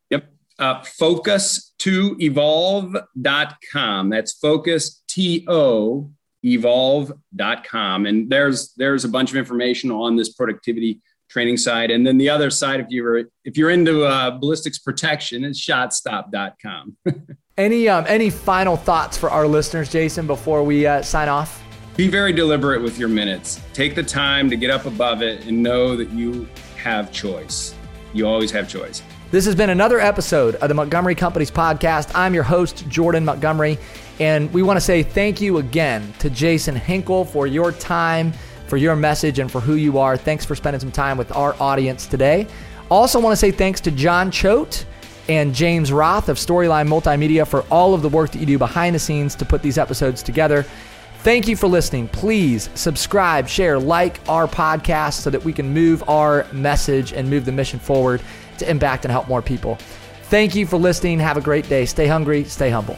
Yep. 0.09 0.29
Uh, 0.59 0.83
focus 0.83 1.73
to 1.79 2.15
evolve.com. 2.19 4.09
That's 4.09 4.33
focus 4.33 5.03
to 5.09 6.09
evolve.com. 6.43 8.05
And 8.05 8.29
there's 8.29 8.73
there's 8.73 9.03
a 9.03 9.09
bunch 9.09 9.29
of 9.31 9.35
information 9.35 9.91
on 9.91 10.15
this 10.15 10.33
productivity 10.33 11.01
training 11.29 11.57
side. 11.57 11.91
And 11.91 12.05
then 12.05 12.17
the 12.17 12.29
other 12.29 12.49
side, 12.49 12.79
if 12.79 12.87
you're 12.89 13.25
if 13.43 13.57
you're 13.57 13.69
into 13.69 14.03
uh, 14.05 14.31
ballistics 14.31 14.79
protection, 14.79 15.43
is 15.43 15.59
shotstop.com. 15.59 16.97
any 17.57 17.89
um, 17.89 18.05
any 18.07 18.29
final 18.29 18.77
thoughts 18.77 19.17
for 19.17 19.29
our 19.29 19.47
listeners, 19.47 19.89
Jason, 19.89 20.27
before 20.27 20.63
we 20.63 20.85
uh, 20.85 21.01
sign 21.01 21.29
off? 21.29 21.63
Be 21.95 22.07
very 22.07 22.31
deliberate 22.31 22.81
with 22.81 22.99
your 22.99 23.09
minutes. 23.09 23.59
Take 23.73 23.95
the 23.95 24.03
time 24.03 24.49
to 24.51 24.55
get 24.55 24.69
up 24.69 24.85
above 24.85 25.23
it 25.23 25.45
and 25.45 25.63
know 25.63 25.95
that 25.95 26.11
you 26.11 26.47
have 26.77 27.11
choice. 27.11 27.73
You 28.13 28.27
always 28.27 28.51
have 28.51 28.69
choice. 28.69 29.01
This 29.29 29.45
has 29.45 29.55
been 29.55 29.71
another 29.71 29.99
episode 29.99 30.55
of 30.55 30.69
the 30.69 30.75
Montgomery 30.75 31.15
Companies 31.15 31.51
podcast. 31.51 32.11
I'm 32.15 32.33
your 32.33 32.43
host, 32.43 32.87
Jordan 32.87 33.25
Montgomery, 33.25 33.77
and 34.19 34.53
we 34.53 34.63
want 34.63 34.77
to 34.77 34.81
say 34.81 35.03
thank 35.03 35.41
you 35.41 35.57
again 35.57 36.13
to 36.19 36.29
Jason 36.29 36.75
Hinkle 36.75 37.25
for 37.25 37.45
your 37.45 37.71
time 37.71 38.31
for 38.67 38.77
your 38.77 38.95
message 38.95 39.39
and 39.39 39.51
for 39.51 39.59
who 39.59 39.75
you 39.75 39.97
are. 39.97 40.17
Thanks 40.17 40.45
for 40.45 40.55
spending 40.55 40.79
some 40.79 40.91
time 40.91 41.17
with 41.17 41.35
our 41.35 41.55
audience 41.59 42.05
today. 42.05 42.47
Also, 42.89 43.19
want 43.19 43.31
to 43.31 43.37
say 43.37 43.51
thanks 43.51 43.81
to 43.81 43.91
John 43.91 44.31
Choate 44.31 44.85
and 45.29 45.53
James 45.53 45.91
Roth 45.91 46.29
of 46.29 46.37
Storyline 46.37 46.87
Multimedia 46.87 47.45
for 47.45 47.61
all 47.69 47.93
of 47.93 48.01
the 48.01 48.09
work 48.09 48.31
that 48.31 48.39
you 48.39 48.45
do 48.45 48.57
behind 48.57 48.95
the 48.95 48.99
scenes 48.99 49.35
to 49.35 49.45
put 49.45 49.61
these 49.61 49.77
episodes 49.77 50.23
together. 50.23 50.65
Thank 51.19 51.47
you 51.47 51.57
for 51.57 51.67
listening. 51.67 52.07
Please 52.07 52.69
subscribe, 52.75 53.49
share, 53.49 53.79
like 53.79 54.19
our 54.29 54.47
podcast 54.47 55.13
so 55.13 55.29
that 55.29 55.43
we 55.43 55.51
can 55.51 55.73
move 55.73 56.07
our 56.07 56.47
message 56.53 57.11
and 57.11 57.29
move 57.29 57.43
the 57.43 57.51
mission 57.51 57.79
forward 57.79 58.21
to 58.59 58.69
impact 58.69 59.03
and 59.03 59.11
help 59.11 59.27
more 59.27 59.41
people. 59.41 59.77
Thank 60.23 60.55
you 60.55 60.65
for 60.65 60.77
listening. 60.77 61.19
Have 61.19 61.37
a 61.37 61.41
great 61.41 61.67
day. 61.67 61.85
Stay 61.85 62.07
hungry, 62.07 62.43
stay 62.45 62.69
humble. 62.69 62.97